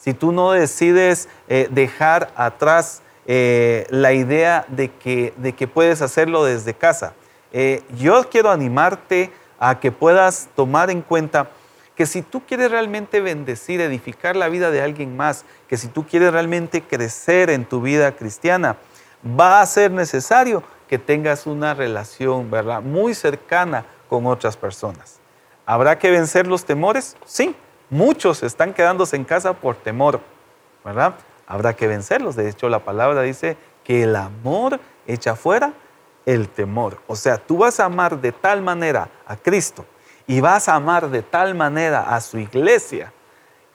si 0.07 0.15
tú 0.15 0.31
no 0.31 0.53
decides 0.53 1.29
eh, 1.49 1.67
dejar 1.69 2.31
atrás 2.37 3.03
eh, 3.27 3.89
la 3.91 4.13
idea 4.13 4.65
de 4.69 4.89
que, 4.89 5.35
de 5.37 5.53
que 5.53 5.67
puedes 5.67 6.01
hacerlo 6.01 6.45
desde 6.45 6.75
casa. 6.75 7.15
Eh, 7.53 7.83
yo 7.99 8.31
quiero 8.31 8.53
animarte 8.53 9.33
a 9.59 9.81
que 9.81 9.91
puedas 9.91 10.49
tomar 10.55 10.91
en 10.91 11.03
cuenta 11.03 11.49
que 11.97 12.07
si 12.07 12.23
tú 12.23 12.41
quieres 12.47 12.71
realmente 12.71 13.21
bendecir, 13.21 13.81
edificar 13.81 14.37
la 14.37 14.49
vida 14.49 14.71
de 14.71 14.81
alguien 14.81 15.17
más, 15.17 15.45
que 15.67 15.77
si 15.77 15.89
tú 15.89 16.07
quieres 16.07 16.33
realmente 16.33 16.83
crecer 16.83 17.51
en 17.51 17.65
tu 17.65 17.81
vida 17.81 18.13
cristiana, 18.13 18.77
va 19.29 19.61
a 19.61 19.67
ser 19.67 19.91
necesario 19.91 20.63
que 20.87 21.01
tengas 21.01 21.49
una 21.49 21.75
relación, 21.75 22.49
¿verdad? 22.49 22.81
Muy 22.81 23.13
cercana 23.13 23.85
con 24.09 24.25
otras 24.27 24.57
personas. 24.57 25.19
¿Habrá 25.65 25.99
que 25.99 26.13
vencer 26.13 26.47
los 26.47 26.65
temores? 26.65 27.17
Sí, 27.25 27.57
muchos 27.91 28.43
están 28.43 28.75
quedándose 28.75 29.17
en 29.17 29.25
casa 29.25 29.53
por 29.55 29.77
temor, 29.77 30.21
¿verdad? 30.85 31.15
Habrá 31.47 31.75
que 31.75 31.87
vencerlos. 31.87 32.37
De 32.37 32.49
hecho, 32.49 32.69
la 32.69 32.81
palabra 32.81 33.23
dice 33.23 33.57
que 33.85 34.03
el 34.03 34.17
amor 34.17 34.81
echa 35.07 35.37
fuera 35.37 35.73
el 36.25 36.49
temor. 36.49 36.99
O 37.07 37.17
sea, 37.17 37.39
tú 37.39 37.59
vas 37.59 37.79
a 37.81 37.85
amar 37.85 38.21
de 38.21 38.33
tal 38.33 38.63
manera 38.63 39.09
a 39.27 39.37
Cristo 39.37 39.85
y 40.27 40.41
vas 40.41 40.69
a 40.69 40.75
amar 40.75 41.09
de 41.09 41.23
tal 41.23 41.55
manera 41.55 42.15
a 42.15 42.21
su 42.21 42.39
iglesia 42.39 43.13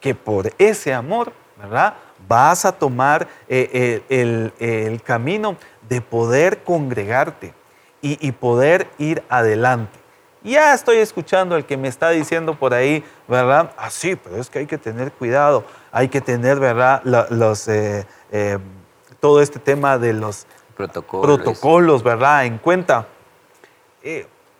que 0.01 0.13
por 0.13 0.51
ese 0.57 0.93
amor, 0.93 1.31
¿verdad? 1.57 1.93
Vas 2.27 2.65
a 2.65 2.73
tomar 2.73 3.27
eh, 3.47 4.03
eh, 4.09 4.51
el, 4.59 5.01
camino 5.01 5.55
de 5.87 6.01
poder 6.01 6.63
congregarte 6.63 7.53
y, 8.01 8.31
poder 8.31 8.87
ir 8.97 9.23
adelante. 9.29 9.99
Ya 10.43 10.73
estoy 10.73 10.97
escuchando 10.97 11.55
el 11.55 11.65
que 11.65 11.77
me 11.77 11.87
está 11.87 12.09
diciendo 12.09 12.55
por 12.55 12.73
ahí, 12.73 13.03
¿verdad? 13.27 13.71
Ah, 13.77 13.91
sí, 13.91 14.15
pero 14.15 14.37
es 14.37 14.49
que 14.49 14.59
hay 14.59 14.65
que 14.65 14.77
tener 14.77 15.11
cuidado, 15.11 15.63
hay 15.91 16.07
que 16.07 16.19
tener, 16.19 16.59
¿verdad? 16.59 17.01
Los, 17.03 17.67
eh, 17.67 18.05
todo 19.19 19.39
este 19.41 19.59
tema 19.59 19.99
de 19.99 20.13
los 20.13 20.47
protocolos, 20.75 21.37
protocolos 21.37 22.03
¿verdad? 22.03 22.45
En 22.45 22.57
cuenta. 22.57 23.07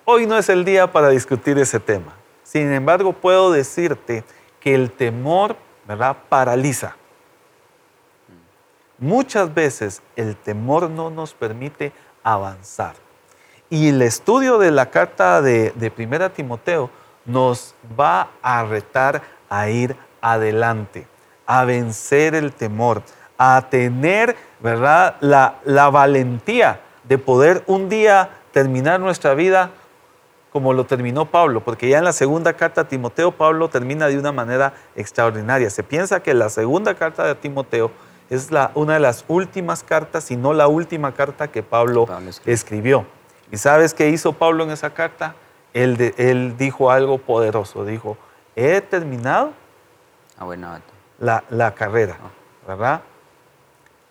Hoy 0.05 0.27
no 0.27 0.37
es 0.37 0.49
el 0.49 0.63
día 0.63 0.91
para 0.91 1.09
discutir 1.09 1.57
ese 1.57 1.79
tema. 1.79 2.13
Sin 2.43 2.71
embargo, 2.71 3.13
puedo 3.13 3.51
decirte 3.51 4.23
que 4.59 4.75
el 4.75 4.91
temor, 4.91 5.55
¿verdad?, 5.87 6.15
paraliza. 6.29 6.95
Muchas 8.99 9.51
veces 9.51 10.03
el 10.15 10.35
temor 10.35 10.89
no 10.89 11.09
nos 11.09 11.33
permite 11.33 11.91
avanzar. 12.21 12.95
Y 13.71 13.87
el 13.87 14.01
estudio 14.01 14.59
de 14.59 14.69
la 14.69 14.89
carta 14.89 15.41
de, 15.41 15.71
de 15.75 15.89
Primera 15.89 16.29
Timoteo 16.29 16.89
nos 17.23 17.73
va 17.97 18.27
a 18.41 18.65
retar 18.65 19.21
a 19.49 19.69
ir 19.69 19.95
adelante, 20.19 21.07
a 21.45 21.63
vencer 21.63 22.35
el 22.35 22.51
temor, 22.51 23.01
a 23.37 23.69
tener, 23.69 24.35
¿verdad?, 24.59 25.15
la, 25.21 25.55
la 25.63 25.89
valentía 25.89 26.81
de 27.05 27.17
poder 27.17 27.63
un 27.65 27.87
día 27.87 28.29
terminar 28.51 28.99
nuestra 28.99 29.35
vida 29.35 29.71
como 30.51 30.73
lo 30.73 30.85
terminó 30.85 31.31
Pablo, 31.31 31.63
porque 31.63 31.87
ya 31.87 31.99
en 31.99 32.03
la 32.03 32.11
segunda 32.11 32.51
carta 32.51 32.81
a 32.81 32.87
Timoteo, 32.89 33.31
Pablo 33.31 33.69
termina 33.69 34.07
de 34.07 34.19
una 34.19 34.33
manera 34.33 34.73
extraordinaria. 34.97 35.69
Se 35.69 35.81
piensa 35.81 36.21
que 36.21 36.33
la 36.33 36.49
segunda 36.49 36.95
carta 36.95 37.23
de 37.23 37.35
Timoteo 37.35 37.89
es 38.29 38.51
la, 38.51 38.71
una 38.75 38.95
de 38.95 38.99
las 38.99 39.23
últimas 39.29 39.81
cartas, 39.81 40.25
si 40.25 40.35
no 40.35 40.51
la 40.51 40.67
última 40.67 41.13
carta 41.13 41.47
que 41.47 41.63
Pablo, 41.63 42.05
escribió. 42.45 43.05
¿Y 43.51 43.57
sabes 43.57 43.93
qué 43.93 44.09
hizo 44.09 44.33
Pablo 44.33 44.63
en 44.63 44.71
esa 44.71 44.93
carta? 44.93 45.35
Él, 45.73 46.13
él 46.17 46.55
dijo 46.57 46.89
algo 46.89 47.17
poderoso, 47.17 47.85
dijo, 47.85 48.17
he 48.55 48.81
terminado 48.81 49.53
ah, 50.37 50.79
la, 51.19 51.43
la, 51.49 51.73
carrera, 51.73 52.17
ah. 52.21 52.67
¿verdad? 52.67 53.01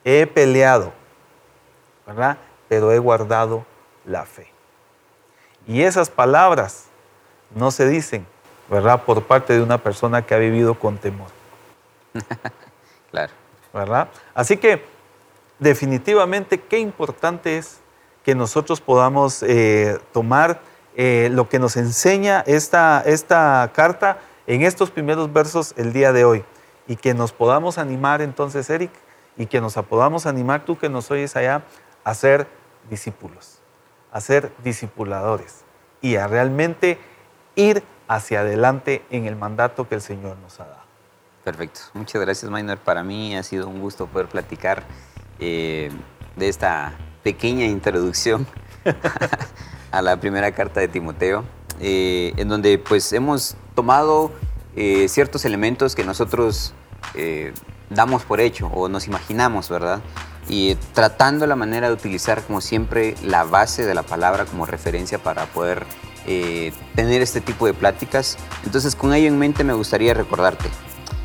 He 0.04 0.26
peleado, 0.26 0.92
¿verdad? 2.06 2.38
Pero 2.68 2.92
he 2.92 2.98
guardado 2.98 3.64
la 4.04 4.24
fe. 4.24 4.50
Y 5.66 5.82
esas 5.82 6.10
palabras 6.10 6.86
no 7.54 7.70
se 7.70 7.86
dicen, 7.88 8.26
¿verdad? 8.68 9.02
Por 9.04 9.22
parte 9.24 9.54
de 9.54 9.62
una 9.62 9.78
persona 9.78 10.22
que 10.22 10.34
ha 10.34 10.38
vivido 10.38 10.74
con 10.74 10.98
temor. 10.98 11.28
claro. 13.10 13.32
¿Verdad? 13.72 14.08
Así 14.34 14.56
que 14.56 14.84
definitivamente 15.58 16.60
qué 16.60 16.78
importante 16.78 17.58
es 17.58 17.80
que 18.24 18.34
nosotros 18.34 18.80
podamos 18.80 19.42
eh, 19.42 19.98
tomar 20.12 20.60
eh, 20.96 21.28
lo 21.32 21.48
que 21.48 21.58
nos 21.58 21.76
enseña 21.76 22.40
esta, 22.46 23.02
esta 23.06 23.70
carta 23.74 24.18
en 24.46 24.62
estos 24.62 24.90
primeros 24.90 25.32
versos 25.32 25.74
el 25.76 25.92
día 25.92 26.12
de 26.12 26.24
hoy 26.24 26.44
y 26.86 26.96
que 26.96 27.14
nos 27.14 27.32
podamos 27.32 27.78
animar 27.78 28.20
entonces, 28.20 28.68
Eric, 28.68 28.90
y 29.36 29.46
que 29.46 29.60
nos 29.60 29.74
podamos 29.74 30.26
animar 30.26 30.64
tú 30.64 30.76
que 30.76 30.88
nos 30.88 31.10
oyes 31.10 31.36
allá 31.36 31.62
a 32.04 32.14
ser 32.14 32.46
discípulos 32.88 33.60
a 34.12 34.20
ser 34.20 34.52
discipuladores 34.62 35.64
y 36.00 36.16
a 36.16 36.26
realmente 36.26 36.98
ir 37.54 37.82
hacia 38.08 38.40
adelante 38.40 39.04
en 39.10 39.26
el 39.26 39.36
mandato 39.36 39.88
que 39.88 39.94
el 39.94 40.00
Señor 40.00 40.36
nos 40.38 40.60
ha 40.60 40.64
dado. 40.64 40.80
Perfecto. 41.44 41.80
Muchas 41.94 42.20
gracias, 42.20 42.50
Maynor. 42.50 42.78
Para 42.78 43.02
mí 43.02 43.36
ha 43.36 43.42
sido 43.42 43.68
un 43.68 43.80
gusto 43.80 44.06
poder 44.06 44.28
platicar 44.28 44.82
eh, 45.38 45.90
de 46.36 46.48
esta 46.48 46.92
pequeña 47.22 47.66
introducción 47.66 48.46
a 49.90 50.02
la 50.02 50.18
primera 50.18 50.52
carta 50.52 50.80
de 50.80 50.88
Timoteo, 50.88 51.44
eh, 51.80 52.32
en 52.36 52.48
donde 52.48 52.78
pues 52.78 53.12
hemos 53.12 53.56
tomado 53.74 54.32
eh, 54.76 55.08
ciertos 55.08 55.44
elementos 55.44 55.94
que 55.94 56.04
nosotros 56.04 56.74
damos 57.88 58.22
por 58.22 58.40
hecho 58.40 58.68
o 58.68 58.88
nos 58.88 59.08
imaginamos, 59.08 59.68
¿verdad? 59.68 60.00
y 60.50 60.74
tratando 60.94 61.46
la 61.46 61.56
manera 61.56 61.88
de 61.88 61.94
utilizar 61.94 62.42
como 62.42 62.60
siempre 62.60 63.14
la 63.22 63.44
base 63.44 63.84
de 63.84 63.94
la 63.94 64.02
palabra 64.02 64.44
como 64.46 64.66
referencia 64.66 65.18
para 65.18 65.46
poder 65.46 65.86
eh, 66.26 66.72
tener 66.94 67.22
este 67.22 67.40
tipo 67.40 67.66
de 67.66 67.74
pláticas. 67.74 68.36
Entonces 68.64 68.96
con 68.96 69.14
ello 69.14 69.28
en 69.28 69.38
mente 69.38 69.64
me 69.64 69.74
gustaría 69.74 70.12
recordarte, 70.12 70.68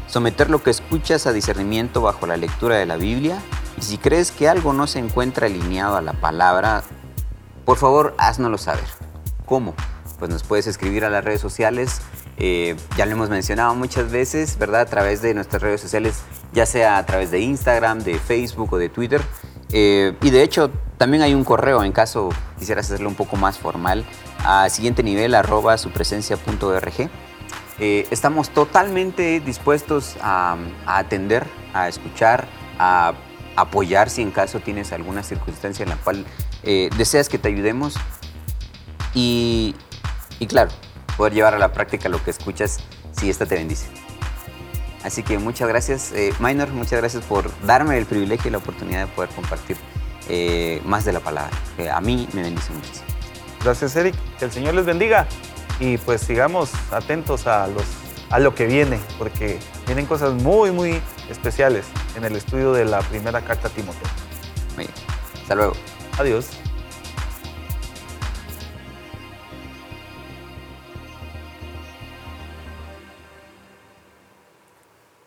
someter 0.08 0.50
lo 0.50 0.64
que 0.64 0.70
escuchas 0.70 1.28
a 1.28 1.34
discernimiento 1.34 2.02
bajo 2.02 2.28
la 2.28 2.38
lectura 2.38 2.78
de 2.78 2.86
la 2.86 2.98
Biblia 2.98 3.40
y 3.78 3.82
si 3.82 3.98
crees 3.98 4.32
que 4.32 4.48
algo 4.48 4.74
no 4.74 4.88
se 4.88 5.00
encuentra 5.00 5.48
alineado 5.48 5.98
a 5.98 6.02
la 6.02 6.14
palabra, 6.14 6.84
por 7.66 7.78
favor 7.78 8.16
haznoslo 8.18 8.58
saber. 8.58 8.86
¿Cómo? 9.46 9.74
Pues 10.20 10.32
nos 10.32 10.44
puedes 10.44 10.68
escribir 10.68 11.06
a 11.06 11.10
las 11.10 11.24
redes 11.24 11.42
sociales 11.42 12.02
eh, 12.38 12.76
ya 12.98 13.06
lo 13.06 13.14
hemos 13.14 13.30
mencionado 13.30 13.76
muchas 13.76 14.12
veces, 14.12 14.58
¿verdad? 14.58 14.82
A 14.82 14.86
través 14.86 15.22
de 15.22 15.34
nuestras 15.34 15.62
redes 15.62 15.82
sociales, 15.82 16.22
ya 16.54 16.66
sea 16.66 16.98
a 16.98 17.06
través 17.06 17.32
de 17.32 17.40
Instagram, 17.40 18.00
de 18.00 18.20
Facebook 18.20 18.74
o 18.74 18.78
de 18.78 18.90
Twitter. 18.90 19.22
Eh, 19.72 20.16
y 20.22 20.30
de 20.30 20.44
hecho, 20.44 20.70
también 20.98 21.24
hay 21.24 21.34
un 21.34 21.44
correo 21.44 21.84
en 21.84 21.92
caso 21.92 22.30
quisieras 22.60 22.86
hacerlo 22.88 23.10
un 23.10 23.16
poco 23.16 23.36
más 23.36 23.58
formal, 23.58 24.06
a 24.44 24.70
siguiente 24.70 25.02
nivel, 25.02 25.34
arroba 25.34 25.78
supresencia.org. 25.78 27.10
Eh, 27.80 28.08
estamos 28.12 28.50
totalmente 28.50 29.40
dispuestos 29.40 30.16
a, 30.22 30.58
atender, 30.86 31.46
a 31.74 31.88
escuchar, 31.88 32.48
a 32.80 33.14
apoyar 33.56 34.10
si 34.10 34.22
en 34.22 34.32
caso 34.32 34.60
tienes 34.60 34.92
alguna 34.92 35.24
circunstancia 35.24 35.84
en 35.84 35.90
la 35.90 35.98
cual 35.98 36.26
deseas 36.98 37.30
que 37.30 37.38
te 37.38 37.50
ayudemos. 37.50 37.96
Y, 39.16 39.74
claro, 40.50 40.70
poder 41.18 41.34
llevar 41.34 41.56
a 41.56 41.58
la 41.58 41.72
práctica 41.72 42.10
lo 42.10 42.24
que 42.24 42.32
escuchas 42.32 42.80
si 43.14 43.30
esta 43.30 43.46
te 43.46 43.56
bendice. 43.56 43.88
Así 45.04 45.24
que 45.24 45.40
muchas 45.40 45.68
gracias, 45.68 46.12
eh, 46.14 46.34
Minor, 46.40 46.70
muchas 46.70 47.00
gracias 47.00 47.24
por 47.24 47.50
darme 47.66 47.98
el 47.98 48.06
privilegio 48.06 48.50
y 48.50 48.52
la 48.52 48.58
oportunidad 48.58 49.06
de 49.06 49.14
poder 49.14 49.30
compartir 49.30 49.78
eh, 50.28 50.82
más 50.84 51.06
de 51.06 51.14
la 51.14 51.20
palabra, 51.20 51.56
que 51.78 51.90
a 51.90 52.02
mí 52.02 52.28
me 52.34 52.42
bendice 52.42 52.74
muchísimo. 52.74 53.06
Gracias, 53.64 53.96
Eric. 53.96 54.16
Que 54.38 54.46
el 54.46 54.52
Señor 54.52 54.74
les 54.74 54.86
bendiga 54.86 55.28
y 55.80 55.98
pues 55.98 56.22
sigamos 56.22 56.72
atentos 56.92 57.48
a, 57.48 57.68
los, 57.68 57.86
a 58.30 58.40
lo 58.40 58.56
que 58.56 58.66
viene, 58.66 59.00
porque 59.18 59.60
vienen 59.86 60.06
cosas 60.06 60.34
muy, 60.34 60.72
muy 60.72 61.02
especiales 61.30 61.86
en 62.16 62.24
el 62.24 62.36
estudio 62.36 62.74
de 62.74 62.86
la 62.86 63.00
primera 63.00 63.42
carta 63.42 63.68
a 63.68 63.72
Timoteo. 63.72 64.08
Muy 64.76 64.86
bien. 64.86 64.96
Hasta 65.42 65.56
luego. 65.56 65.74
Adiós. 66.18 66.50